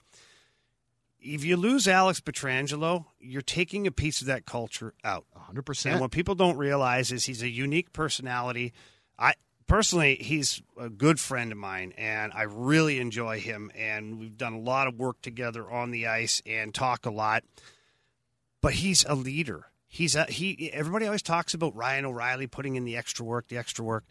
If 1.20 1.42
you 1.42 1.56
lose 1.56 1.88
Alex 1.88 2.20
Pietrangelo, 2.20 3.06
you're 3.18 3.40
taking 3.40 3.86
a 3.86 3.90
piece 3.90 4.20
of 4.20 4.26
that 4.26 4.44
culture 4.44 4.92
out. 5.02 5.24
100%. 5.34 5.92
And 5.92 6.00
what 6.00 6.10
people 6.10 6.34
don't 6.34 6.58
realize 6.58 7.10
is 7.10 7.24
he's 7.24 7.42
a 7.42 7.48
unique 7.48 7.94
personality. 7.94 8.74
I 9.18 9.32
personally, 9.66 10.16
he's 10.16 10.60
a 10.78 10.90
good 10.90 11.18
friend 11.18 11.50
of 11.50 11.56
mine, 11.56 11.94
and 11.96 12.30
I 12.34 12.42
really 12.42 12.98
enjoy 13.00 13.40
him. 13.40 13.70
And 13.74 14.18
we've 14.18 14.36
done 14.36 14.52
a 14.52 14.58
lot 14.58 14.86
of 14.86 14.98
work 14.98 15.22
together 15.22 15.70
on 15.70 15.92
the 15.92 16.06
ice 16.06 16.42
and 16.44 16.74
talk 16.74 17.06
a 17.06 17.10
lot. 17.10 17.42
But 18.60 18.74
he's 18.74 19.04
a 19.08 19.14
leader. 19.14 19.66
He's 19.94 20.16
a 20.16 20.24
he. 20.24 20.72
Everybody 20.72 21.06
always 21.06 21.22
talks 21.22 21.54
about 21.54 21.76
Ryan 21.76 22.06
O'Reilly 22.06 22.48
putting 22.48 22.74
in 22.74 22.84
the 22.84 22.96
extra 22.96 23.24
work, 23.24 23.46
the 23.46 23.58
extra 23.58 23.84
work. 23.84 24.02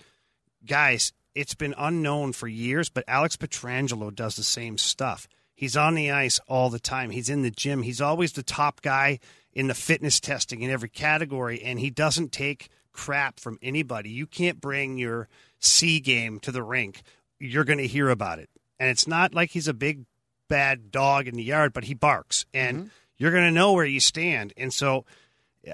Guys, 0.65 1.12
it's 1.36 1.56
been 1.56 1.76
unknown 1.78 2.32
for 2.32 2.48
years, 2.48 2.88
but 2.88 3.04
Alex 3.06 3.36
Pietrangelo 3.36 4.15
does 4.15 4.38
the 4.38 4.43
same 4.43 4.78
stuff. 4.78 5.28
He's 5.54 5.76
on 5.76 5.96
the 5.96 6.10
ice 6.10 6.39
all 6.48 6.69
the 6.69 6.80
time. 6.80 7.10
He's 7.10 7.28
in 7.28 7.41
the 7.41 7.52
gym. 7.52 7.82
He's 7.82 8.00
always 8.00 8.32
the 8.32 8.43
top 8.43 8.82
guy 8.82 9.19
in 9.52 9.67
the 9.67 9.74
fitness 9.74 10.22
testing 10.22 10.62
in 10.62 10.72
every 10.72 10.88
category, 10.88 11.62
and 11.62 11.82
he 11.82 11.89
doesn't 11.89 12.32
take 12.32 12.69
crap 12.93 13.41
from 13.41 13.60
anybody. 13.62 14.10
You 14.10 14.26
can't 14.26 14.62
bring 14.62 14.98
your 14.98 15.28
C 15.60 16.00
game 16.00 16.39
to 16.39 16.54
the 16.54 16.63
rink. 16.63 17.02
You're 17.41 17.65
going 17.65 17.80
to 17.80 17.88
hear 17.88 18.08
about 18.08 18.39
it. 18.39 18.50
And 18.80 18.89
it's 18.89 19.06
not 19.06 19.36
like 19.36 19.52
he's 19.52 19.67
a 19.67 19.74
big 19.74 20.06
bad 20.48 20.91
dog 20.91 21.28
in 21.28 21.36
the 21.36 21.43
yard, 21.43 21.74
but 21.74 21.84
he 21.84 21.93
barks, 21.93 22.46
and 22.54 22.78
mm-hmm. 22.78 22.88
you're 23.17 23.32
going 23.32 23.43
to 23.43 23.52
know 23.52 23.74
where 23.74 23.84
you 23.84 24.00
stand. 24.00 24.54
And 24.56 24.74
so 24.74 25.04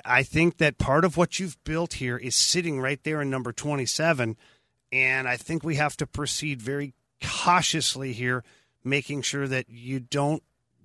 I 0.06 0.23
think 0.23 0.58
that 0.58 0.78
part 0.78 1.04
of 1.04 1.17
what 1.17 1.39
you've 1.39 1.62
built 1.63 1.93
here 1.93 2.17
is 2.17 2.36
sitting 2.36 2.80
right 2.80 3.04
there 3.04 3.21
in 3.21 3.30
number 3.30 3.52
27. 3.52 4.38
And 4.91 5.28
I 5.28 5.38
think 5.38 5.63
we 5.63 5.75
have 5.75 5.97
to 5.97 6.08
proceed 6.08 6.62
very 6.62 6.93
cautiously 7.23 8.13
here, 8.13 8.43
making 8.84 9.21
sure 9.23 9.47
that 9.47 9.69
you 9.69 9.99
don't 9.99 10.43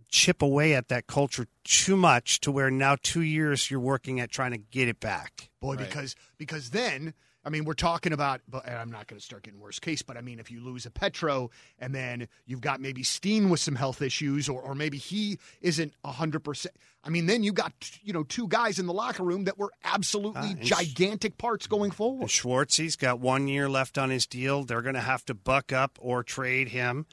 chip 0.09 0.43
away 0.43 0.75
at 0.75 0.89
that 0.89 1.07
culture 1.07 1.47
too 1.65 1.97
much 1.97 2.41
to 2.41 2.53
where 2.53 2.71
now 2.71 2.97
two 3.03 3.23
years 3.23 3.71
you're 3.71 3.81
working 3.81 4.21
at 4.21 4.31
trying 4.31 4.53
to 4.53 4.59
get 4.59 4.89
it 4.89 5.01
back. 5.01 5.51
Boy, 5.61 5.77
because 5.77 6.15
because 6.39 6.71
then 6.71 7.15
I 7.45 7.51
mean 7.51 7.65
we're 7.65 7.75
talking 7.75 8.13
about, 8.13 8.41
but 8.49 8.67
and 8.67 8.77
I'm 8.77 8.91
not 8.91 9.07
going 9.07 9.19
to 9.19 9.25
start 9.25 9.43
getting 9.43 9.61
worst 9.61 9.83
case, 9.83 10.03
but 10.03 10.17
I 10.17 10.21
mean 10.21 10.39
if 10.39 10.51
you 10.51 10.61
lose 10.61 10.87
a 10.87 10.91
Petro 10.91 11.51
and 11.79 11.95
then 11.95 12.29
you've 12.47 12.61
got 12.61 12.81
maybe 12.81 13.03
Steen 13.03 13.51
with 13.51 13.61
some 13.61 13.75
health 13.75 14.03
issues, 14.03 14.49
or 14.49 14.61
or 14.61 14.75
maybe 14.75 14.99
he 14.99 15.39
isn't 15.61 15.95
hundred 16.05 16.41
percent. 16.41 16.75
I 17.03 17.11
mean 17.11 17.27
then 17.27 17.43
you 17.43 17.53
got 17.53 17.73
you 18.03 18.13
know 18.13 18.23
two 18.25 18.49
guys 18.49 18.79
in 18.79 18.87
the 18.87 18.93
locker 18.95 19.23
room 19.23 19.45
that 19.45 19.59
were 19.59 19.73
absolutely 19.85 20.57
Sch- 20.63 20.69
gigantic 20.69 21.39
parts 21.39 21.67
going 21.67 21.91
forward. 21.91 22.31
Schwartzy's 22.31 22.97
got 22.97 23.21
one 23.21 23.49
year 23.49 23.69
left 23.69 23.99
on 23.99 24.11
his 24.11 24.27
deal. 24.27 24.65
They're 24.65 24.83
going 24.83 24.95
to 24.95 25.01
have 25.01 25.25
to 25.27 25.35
buck 25.35 25.73
up 25.73 25.99
or 26.01 26.23
trade 26.23 26.69
him. 26.69 27.07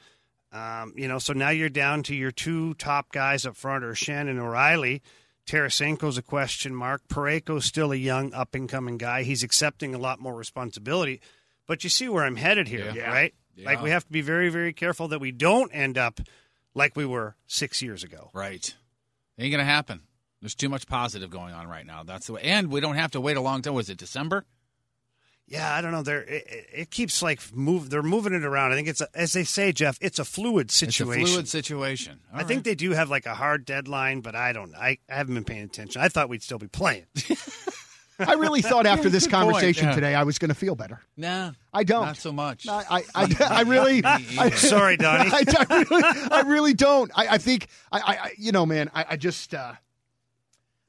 Um, 0.53 0.93
you 0.97 1.07
know, 1.07 1.17
so 1.19 1.33
now 1.33 1.49
you're 1.49 1.69
down 1.69 2.03
to 2.03 2.15
your 2.15 2.31
two 2.31 2.73
top 2.73 3.11
guys 3.11 3.45
up 3.45 3.55
front 3.55 3.85
are 3.85 3.93
Schenn 3.93 4.29
and 4.29 4.39
O'Reilly. 4.39 5.01
Tarasenko's 5.47 6.17
a 6.17 6.21
question 6.21 6.73
mark. 6.75 7.01
Parayko's 7.07 7.65
still 7.65 7.91
a 7.91 7.95
young 7.95 8.33
up 8.33 8.55
and 8.55 8.69
coming 8.69 8.97
guy. 8.97 9.23
He's 9.23 9.43
accepting 9.43 9.93
a 9.93 9.97
lot 9.97 10.19
more 10.19 10.35
responsibility. 10.35 11.21
But 11.67 11.83
you 11.83 11.89
see 11.89 12.07
where 12.09 12.23
I'm 12.23 12.35
headed 12.35 12.67
here, 12.67 12.91
Yeah. 12.93 13.09
right? 13.11 13.33
Yeah. 13.55 13.65
Like 13.65 13.81
we 13.81 13.89
have 13.89 14.05
to 14.05 14.11
be 14.11 14.21
very, 14.21 14.49
very 14.49 14.73
careful 14.73 15.07
that 15.09 15.19
we 15.19 15.31
don't 15.31 15.71
end 15.73 15.97
up 15.97 16.19
like 16.73 16.95
we 16.95 17.05
were 17.05 17.35
six 17.47 17.81
years 17.81 18.03
ago. 18.03 18.29
Right. 18.33 18.73
Ain't 19.37 19.51
gonna 19.51 19.65
happen. 19.65 20.01
There's 20.41 20.55
too 20.55 20.69
much 20.69 20.87
positive 20.87 21.29
going 21.29 21.53
on 21.53 21.67
right 21.67 21.85
now. 21.85 22.03
That's 22.03 22.27
the 22.27 22.33
way. 22.33 22.41
And 22.43 22.71
we 22.71 22.79
don't 22.79 22.95
have 22.95 23.11
to 23.11 23.21
wait 23.21 23.37
a 23.37 23.41
long 23.41 23.61
time. 23.61 23.73
Was 23.73 23.89
it 23.89 23.97
December? 23.97 24.45
Yeah, 25.51 25.75
I 25.75 25.81
don't 25.81 25.91
know. 25.91 26.01
They're, 26.01 26.21
it, 26.23 26.47
it- 26.47 26.67
it 26.73 26.91
keeps 26.91 27.21
like 27.21 27.41
move. 27.53 27.89
They're 27.89 28.01
moving 28.01 28.31
it 28.33 28.45
around. 28.45 28.71
I 28.71 28.75
think 28.75 28.87
it's 28.87 29.01
a, 29.01 29.07
as 29.13 29.33
they 29.33 29.43
say, 29.43 29.73
Jeff. 29.73 29.97
It's 29.99 30.17
a 30.17 30.23
fluid 30.23 30.71
situation. 30.71 31.21
It's 31.21 31.29
a 31.29 31.33
fluid 31.33 31.47
situation. 31.49 32.19
All 32.33 32.39
I 32.39 32.43
think 32.43 32.63
they 32.63 32.73
do 32.75 32.91
have 32.91 33.09
like 33.09 33.25
a 33.25 33.35
hard 33.35 33.65
deadline, 33.65 34.21
but 34.21 34.33
I 34.33 34.53
don't. 34.53 34.73
I, 34.75 34.97
I 35.09 35.15
haven't 35.15 35.35
been 35.35 35.43
paying 35.43 35.63
attention. 35.63 36.01
I 36.01 36.07
thought 36.07 36.29
we'd 36.29 36.41
still 36.41 36.57
be 36.57 36.69
playing. 36.69 37.05
I 38.19 38.33
really 38.33 38.61
thought 38.61 38.85
after 38.85 39.09
this 39.09 39.23
Good 39.27 39.31
conversation 39.31 39.89
yeah. 39.89 39.95
today 39.95 40.15
I 40.15 40.23
was 40.23 40.37
going 40.39 40.49
to 40.49 40.55
feel 40.55 40.75
better. 40.75 41.01
Nah, 41.17 41.51
I 41.73 41.83
don't. 41.83 42.05
Not 42.05 42.17
so 42.17 42.31
much. 42.31 42.67
I 42.69 42.83
I, 42.89 43.03
I, 43.15 43.35
I 43.49 43.61
really. 43.63 44.01
I, 44.05 44.51
Sorry, 44.51 44.95
Donnie. 44.95 45.29
I, 45.33 45.43
I 45.69 45.83
really, 45.89 46.03
I 46.31 46.41
really 46.41 46.73
don't. 46.73 47.11
I, 47.15 47.27
I 47.27 47.37
think 47.39 47.67
I, 47.91 47.99
I, 47.99 48.03
I, 48.13 48.31
you 48.37 48.51
know, 48.53 48.65
man. 48.65 48.89
I, 48.93 49.05
I 49.09 49.15
just, 49.17 49.53
uh, 49.53 49.73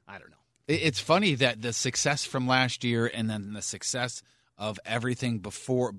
I 0.07 0.17
don't 0.19 0.29
know. 0.29 0.37
It's 0.67 0.99
funny 0.99 1.35
that 1.35 1.61
the 1.61 1.73
success 1.73 2.23
from 2.23 2.47
last 2.47 2.83
year 2.85 3.11
and 3.13 3.29
then 3.29 3.51
the 3.53 3.61
success 3.61 4.21
of 4.57 4.79
everything 4.85 5.39
before 5.39 5.93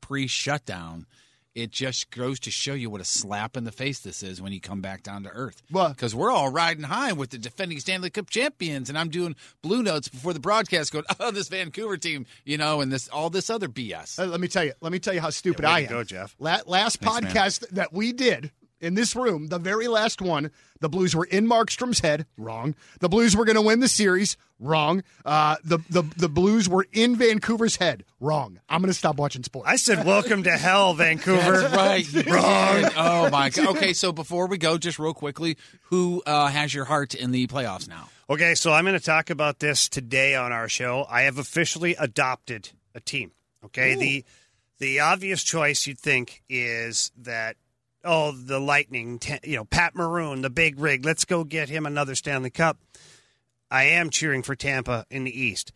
pre 0.00 0.26
shutdown, 0.26 1.06
it 1.54 1.70
just 1.70 2.10
goes 2.10 2.38
to 2.40 2.50
show 2.50 2.74
you 2.74 2.90
what 2.90 3.00
a 3.00 3.04
slap 3.04 3.56
in 3.56 3.64
the 3.64 3.72
face 3.72 4.00
this 4.00 4.22
is 4.22 4.42
when 4.42 4.52
you 4.52 4.60
come 4.60 4.82
back 4.82 5.02
down 5.02 5.22
to 5.22 5.30
earth. 5.30 5.62
Well- 5.70 5.88
because 5.88 6.14
we're 6.14 6.30
all 6.30 6.50
riding 6.50 6.82
high 6.84 7.12
with 7.14 7.30
the 7.30 7.38
defending 7.38 7.80
Stanley 7.80 8.10
Cup 8.10 8.28
champions, 8.28 8.90
and 8.90 8.98
I'm 8.98 9.08
doing 9.08 9.34
blue 9.62 9.82
notes 9.82 10.08
before 10.08 10.34
the 10.34 10.40
broadcast, 10.40 10.92
going, 10.92 11.06
"Oh, 11.20 11.30
this 11.30 11.48
Vancouver 11.48 11.96
team," 11.96 12.26
you 12.44 12.58
know, 12.58 12.82
and 12.82 12.92
this 12.92 13.08
all 13.08 13.30
this 13.30 13.48
other 13.48 13.68
BS. 13.68 14.18
Uh, 14.18 14.26
let 14.26 14.40
me 14.40 14.48
tell 14.48 14.64
you. 14.64 14.74
Let 14.82 14.92
me 14.92 14.98
tell 14.98 15.14
you 15.14 15.20
how 15.22 15.30
stupid 15.30 15.62
Yeah, 15.62 15.70
I 15.70 15.80
am. 15.80 15.88
go, 15.88 16.04
Jeff. 16.04 16.36
La- 16.38 16.60
last 16.66 17.00
Thanks, 17.00 17.22
man. 17.22 17.32
podcast 17.34 17.68
that 17.70 17.92
we 17.92 18.12
did 18.12 18.50
in 18.86 18.94
this 18.94 19.14
room, 19.16 19.48
the 19.48 19.58
very 19.58 19.88
last 19.88 20.22
one, 20.22 20.50
the 20.80 20.88
Blues 20.88 21.14
were 21.14 21.24
in 21.24 21.46
Markstrom's 21.46 22.00
head. 22.00 22.26
Wrong. 22.38 22.74
The 23.00 23.08
Blues 23.08 23.36
were 23.36 23.44
going 23.44 23.56
to 23.56 23.62
win 23.62 23.80
the 23.80 23.88
series. 23.88 24.36
Wrong. 24.58 25.02
Uh, 25.24 25.56
the 25.64 25.78
the 25.90 26.02
the 26.16 26.28
Blues 26.28 26.68
were 26.68 26.86
in 26.92 27.16
Vancouver's 27.16 27.76
head. 27.76 28.04
Wrong. 28.20 28.60
I'm 28.68 28.80
going 28.80 28.90
to 28.92 28.98
stop 28.98 29.16
watching 29.16 29.42
sports. 29.42 29.68
I 29.68 29.76
said, 29.76 30.06
"Welcome 30.06 30.44
to 30.44 30.52
hell, 30.52 30.94
Vancouver." 30.94 31.60
That's 31.60 31.76
right. 31.76 32.12
you 32.12 32.22
did. 32.22 32.32
Oh 32.96 33.28
my 33.30 33.50
god. 33.50 33.76
Okay, 33.76 33.92
so 33.92 34.12
before 34.12 34.46
we 34.46 34.56
go, 34.56 34.78
just 34.78 34.98
real 34.98 35.12
quickly, 35.12 35.58
who 35.84 36.22
uh, 36.24 36.46
has 36.46 36.72
your 36.72 36.86
heart 36.86 37.14
in 37.14 37.32
the 37.32 37.46
playoffs 37.48 37.88
now? 37.88 38.08
Okay, 38.30 38.54
so 38.54 38.72
I'm 38.72 38.84
going 38.84 38.98
to 38.98 39.04
talk 39.04 39.30
about 39.30 39.58
this 39.58 39.88
today 39.88 40.34
on 40.34 40.52
our 40.52 40.68
show. 40.68 41.06
I 41.08 41.22
have 41.22 41.38
officially 41.38 41.94
adopted 41.96 42.70
a 42.94 43.00
team. 43.00 43.32
Okay, 43.64 43.94
the 43.96 44.24
the 44.78 45.00
obvious 45.00 45.42
choice 45.42 45.86
you'd 45.86 45.98
think 45.98 46.42
is 46.48 47.10
that 47.18 47.56
oh, 48.06 48.32
the 48.32 48.58
Lightning, 48.58 49.20
you 49.44 49.56
know, 49.56 49.64
Pat 49.64 49.94
Maroon, 49.94 50.42
the 50.42 50.50
big 50.50 50.78
rig. 50.78 51.04
Let's 51.04 51.24
go 51.24 51.44
get 51.44 51.68
him 51.68 51.86
another 51.86 52.14
Stanley 52.14 52.50
Cup. 52.50 52.78
I 53.70 53.84
am 53.84 54.10
cheering 54.10 54.42
for 54.42 54.54
Tampa 54.54 55.06
in 55.10 55.24
the 55.24 55.40
East. 55.40 55.72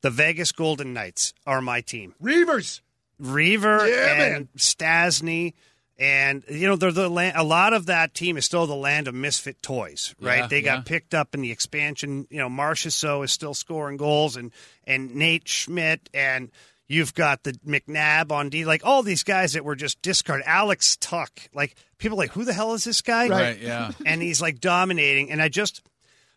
The 0.00 0.10
Vegas 0.10 0.52
Golden 0.52 0.94
Knights 0.94 1.34
are 1.46 1.60
my 1.60 1.80
team. 1.80 2.14
Reavers. 2.22 2.80
Reaver 3.18 3.88
Yeah, 3.88 4.12
and 4.12 4.18
man. 4.18 4.48
Stastny. 4.56 5.54
And 5.98 6.44
you 6.48 6.68
know, 6.68 6.76
they're 6.76 6.92
the 6.92 7.08
land, 7.08 7.36
a 7.36 7.42
lot 7.42 7.72
of 7.72 7.86
that 7.86 8.14
team 8.14 8.36
is 8.36 8.44
still 8.44 8.68
the 8.68 8.76
land 8.76 9.08
of 9.08 9.14
misfit 9.14 9.60
toys, 9.60 10.14
right? 10.20 10.38
Yeah, 10.38 10.46
they 10.46 10.62
got 10.62 10.78
yeah. 10.78 10.82
picked 10.82 11.12
up 11.12 11.34
in 11.34 11.40
the 11.40 11.50
expansion. 11.50 12.28
You 12.30 12.38
know, 12.38 12.48
Marchessault 12.48 13.24
is 13.24 13.32
still 13.32 13.52
scoring 13.52 13.96
goals, 13.96 14.36
and 14.36 14.52
and 14.86 15.16
Nate 15.16 15.48
Schmidt, 15.48 16.08
and 16.14 16.52
you've 16.88 17.14
got 17.14 17.44
the 17.44 17.52
McNabb 17.66 18.32
on 18.32 18.48
D, 18.48 18.64
like 18.64 18.84
all 18.84 19.02
these 19.02 19.22
guys 19.22 19.52
that 19.52 19.64
were 19.64 19.76
just 19.76 20.00
discarded. 20.02 20.46
Alex 20.46 20.96
Tuch, 20.96 21.48
like 21.54 21.74
people 21.98 22.16
are 22.18 22.22
like, 22.24 22.32
who 22.32 22.44
the 22.44 22.52
hell 22.54 22.74
is 22.74 22.84
this 22.84 23.02
guy? 23.02 23.28
Right. 23.28 23.60
Yeah. 23.60 23.92
and 24.06 24.22
he's 24.22 24.40
like 24.42 24.60
dominating. 24.60 25.30
And 25.30 25.40
I 25.42 25.48
just, 25.48 25.82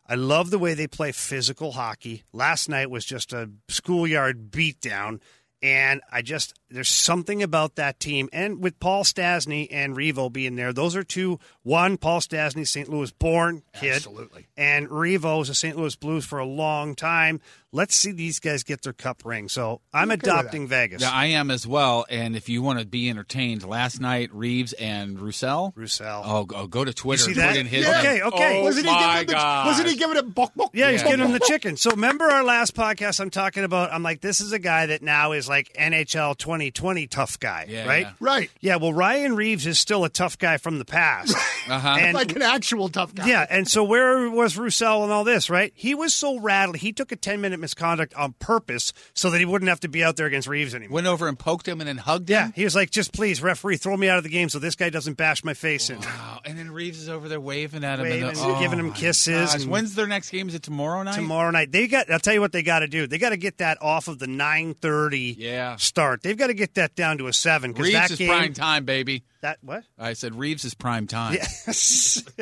I 0.07 0.15
love 0.15 0.49
the 0.51 0.59
way 0.59 0.73
they 0.73 0.87
play 0.87 1.11
physical 1.13 1.71
hockey. 1.71 2.23
Last 2.33 2.67
night 2.69 2.89
was 2.91 3.05
just 3.05 3.31
a 3.33 3.49
schoolyard 3.69 4.51
beatdown. 4.51 5.21
And 5.63 6.01
I 6.11 6.23
just 6.23 6.59
there's 6.71 6.89
something 6.89 7.43
about 7.43 7.75
that 7.75 7.99
team, 7.99 8.29
and 8.33 8.63
with 8.63 8.79
Paul 8.79 9.03
Stastny 9.03 9.67
and 9.69 9.95
Revo 9.95 10.33
being 10.33 10.55
there, 10.55 10.73
those 10.73 10.95
are 10.95 11.03
two. 11.03 11.37
One, 11.61 11.97
Paul 11.97 12.19
Stastny, 12.19 12.67
St. 12.67 12.89
Louis 12.89 13.11
born 13.11 13.61
kid, 13.79 13.97
Absolutely. 13.97 14.47
and 14.57 14.89
Revo 14.89 15.39
is 15.43 15.49
a 15.49 15.53
St. 15.53 15.77
Louis 15.77 15.95
Blues 15.95 16.25
for 16.25 16.39
a 16.39 16.45
long 16.47 16.95
time. 16.95 17.41
Let's 17.73 17.95
see 17.95 18.11
these 18.11 18.39
guys 18.39 18.63
get 18.63 18.81
their 18.81 18.91
cup 18.93 19.23
ring. 19.23 19.47
So 19.47 19.79
I'm 19.93 20.11
Okay 20.11 20.19
adopting 20.19 20.67
Vegas. 20.67 21.01
Yeah, 21.01 21.11
I 21.11 21.27
am 21.27 21.49
as 21.49 21.65
well. 21.65 22.05
And 22.09 22.35
if 22.35 22.49
you 22.49 22.61
want 22.61 22.79
to 22.79 22.85
be 22.85 23.09
entertained, 23.09 23.63
last 23.65 24.01
night 24.01 24.29
Reaves 24.33 24.73
and 24.73 25.17
Roussel. 25.19 25.71
Roussel. 25.75 26.21
Oh, 26.25 26.43
go, 26.43 26.67
go 26.67 26.83
to 26.83 26.93
Twitter. 26.93 27.23
see 27.23 27.33
that? 27.33 27.51
put 27.51 27.57
in 27.59 27.65
his 27.67 27.85
Yeah. 27.85 27.99
Okay, 27.99 28.21
okay. 28.21 28.59
Oh 28.59 28.63
wasn't 28.63 28.87
he 28.87 28.91
giving 28.93 29.17
it? 29.21 29.27
God. 29.27 29.65
Wasn't 29.67 29.87
he 29.89 29.95
giving 29.95 30.17
it? 30.17 30.35
Buck, 30.35 30.51
buck, 30.55 30.71
Yeah, 30.73 30.91
he's 30.91 31.01
Yeah. 31.01 31.11
giving 31.11 31.25
him 31.25 31.31
the 31.31 31.39
chicken. 31.47 31.77
So 31.77 31.91
remember 31.91 32.25
our 32.25 32.43
last 32.43 32.75
podcast? 32.75 33.19
I'm 33.21 33.29
talking 33.29 33.63
about. 33.63 33.93
I'm 33.93 34.03
like, 34.03 34.19
this 34.21 34.41
is 34.41 34.51
a 34.51 34.59
guy 34.59 34.87
that 34.87 35.01
now 35.01 35.31
is 35.31 35.47
like 35.47 35.71
NHL 35.79 36.37
2020 36.37 37.07
tough 37.07 37.39
guy, 37.39 37.67
Yeah, 37.69 37.87
right? 37.87 38.01
yeah. 38.07 38.11
Right. 38.19 38.51
Yeah. 38.59 38.75
Well, 38.75 38.93
Ryan 38.93 39.35
Reaves 39.37 39.65
is 39.65 39.79
still 39.79 40.03
a 40.03 40.09
tough 40.09 40.37
guy 40.37 40.57
from 40.57 40.77
the 40.77 40.85
past. 40.85 41.35
Uh-huh. 41.69 41.95
And 41.99 42.15
Like 42.15 42.35
an 42.35 42.41
actual 42.41 42.89
tough 42.89 43.13
guy. 43.13 43.27
yeah, 43.27 43.45
and 43.47 43.67
so 43.67 43.83
where 43.83 44.27
was 44.31 44.57
Roussel 44.57 45.03
and 45.03 45.11
all 45.11 45.23
this, 45.23 45.47
right? 45.47 45.71
He 45.75 45.93
was 45.93 46.11
so 46.13 46.39
rattled. 46.39 46.77
He 46.77 46.91
took 46.91 47.11
a 47.11 47.15
10 47.15 47.39
minute 47.39 47.59
misconduct 47.61 48.13
on 48.15 48.33
purpose 48.39 48.91
so 49.13 49.29
that 49.29 49.39
he 49.39 49.45
wouldn't 49.45 49.69
have 49.69 49.79
to 49.81 49.87
be 49.87 50.03
out 50.03 50.17
there 50.17 50.25
against 50.27 50.47
Reaves 50.47 50.75
anymore. 50.75 50.95
Went 50.95 51.07
over 51.07 51.27
and 51.27 51.37
poked 51.39 51.67
him 51.67 51.79
and 51.81 51.87
then 51.87 51.97
hugged 51.97 52.29
him. 52.29 52.33
yeah, 52.47 52.51
he 52.55 52.63
was 52.63 52.75
like, 52.75 52.89
just 52.89 53.13
please, 53.13 53.41
referee, 53.41 53.77
throw 53.77 53.95
me 53.95 54.09
out 54.09 54.17
of 54.17 54.23
the 54.23 54.29
game 54.29 54.49
so 54.49 54.59
this 54.59 54.75
guy 54.75 54.89
doesn't 54.89 55.15
bash 55.15 55.43
my 55.43 55.53
face 55.53 55.89
in. 55.89 55.99
Wow. 55.99 56.39
And 56.43 56.57
then 56.57 56.71
Reaves 56.71 56.99
is 56.99 57.07
over 57.09 57.29
there 57.29 57.39
waving 57.39 57.83
at 57.83 57.99
him. 57.99 58.03
Waving, 58.05 58.27
and 58.29 58.35
the, 58.37 58.57
giving 58.59 58.79
him 58.79 58.87
oh 58.87 58.89
my 58.89 58.95
kisses 58.95 59.51
gosh. 59.53 59.61
and- 59.61 59.71
When's 59.71 59.95
their 59.95 60.07
next 60.07 60.29
game? 60.31 60.49
Is 60.49 60.55
it 60.55 60.63
tomorrow 60.63 61.03
night? 61.03 61.15
tomorrow 61.15 61.51
night. 61.51 61.71
They 61.71 61.87
got. 61.87 62.11
I'll 62.11 62.19
tell 62.19 62.33
you 62.33 62.41
what 62.41 62.51
they 62.51 62.63
got 62.63 62.79
to 62.79 62.87
do. 62.87 63.05
They 63.07 63.17
got 63.19 63.29
to 63.29 63.37
get 63.37 63.59
that 63.59 63.77
off 63.81 64.07
of 64.07 64.19
the 64.19 64.27
nine 64.27 64.73
thirty 64.73 65.35
Yeah. 65.37 65.75
start. 65.75 66.23
They've 66.23 66.37
got 66.37 66.47
to 66.47 66.53
get 66.53 66.73
that 66.75 66.95
down 66.95 67.17
to 67.19 67.27
a 67.27 67.33
seven 67.33 67.71
because 67.71 67.85
Reaves 67.87 67.95
that 67.99 68.11
is 68.11 68.17
game. 68.17 68.27
prime 68.29 68.53
time, 68.53 68.85
baby. 68.85 69.23
That 69.41 69.57
what? 69.61 69.83
I 69.99 70.13
said 70.13 70.35
Reaves 70.35 70.65
is 70.65 70.73
prime 70.73 71.07
time. 71.07 71.33
Yes. 71.35 72.23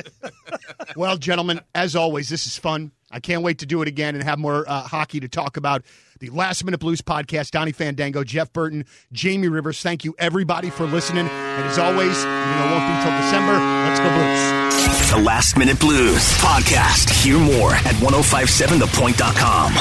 Well, 0.95 1.17
gentlemen, 1.17 1.62
as 1.75 1.95
always, 1.95 2.29
this 2.29 2.47
is 2.47 2.58
fun. 2.58 2.91
I 3.11 3.19
can't 3.19 3.41
wait 3.43 3.59
to 3.59 3.65
do 3.65 3.81
it 3.81 3.87
again 3.87 4.15
and 4.15 4.23
have 4.23 4.37
more 4.39 4.65
uh, 4.67 4.81
hockey 4.83 5.19
to 5.19 5.27
talk 5.27 5.57
about. 5.57 5.83
The 6.19 6.29
Last 6.29 6.63
Minute 6.63 6.79
Blues 6.79 7.01
podcast, 7.01 7.51
Donnie 7.51 7.71
Fandango, 7.71 8.23
Jeff 8.23 8.51
Burton, 8.51 8.85
Jamie 9.11 9.47
Rivers. 9.47 9.81
Thank 9.81 10.03
you, 10.03 10.15
everybody, 10.19 10.69
for 10.69 10.85
listening. 10.85 11.27
And 11.27 11.65
as 11.65 11.77
always, 11.79 12.17
even 12.19 12.31
though 12.31 12.65
it 12.65 12.71
won't 12.71 12.87
be 12.87 13.03
till 13.03 13.17
December, 13.21 13.53
let's 13.53 13.99
go 13.99 14.09
Blues. 14.09 15.11
The 15.11 15.17
Last 15.25 15.57
Minute 15.57 15.79
Blues 15.79 16.21
podcast. 16.37 17.09
Hear 17.23 17.39
more 17.39 17.71
at 17.73 17.95
1057thepoint.com. 17.95 19.73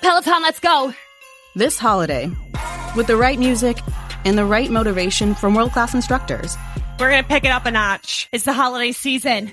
Peloton, 0.00 0.42
let's 0.42 0.60
go. 0.60 0.92
This 1.54 1.78
holiday, 1.78 2.30
with 2.96 3.06
the 3.06 3.16
right 3.16 3.38
music 3.38 3.78
and 4.24 4.36
the 4.38 4.44
right 4.44 4.70
motivation 4.70 5.34
from 5.34 5.54
world 5.54 5.72
class 5.72 5.94
instructors, 5.94 6.56
We're 6.98 7.10
going 7.10 7.22
to 7.22 7.28
pick 7.28 7.44
it 7.44 7.48
up 7.50 7.66
a 7.66 7.70
notch. 7.70 8.28
It's 8.32 8.44
the 8.44 8.52
holiday 8.52 8.92
season. 8.92 9.52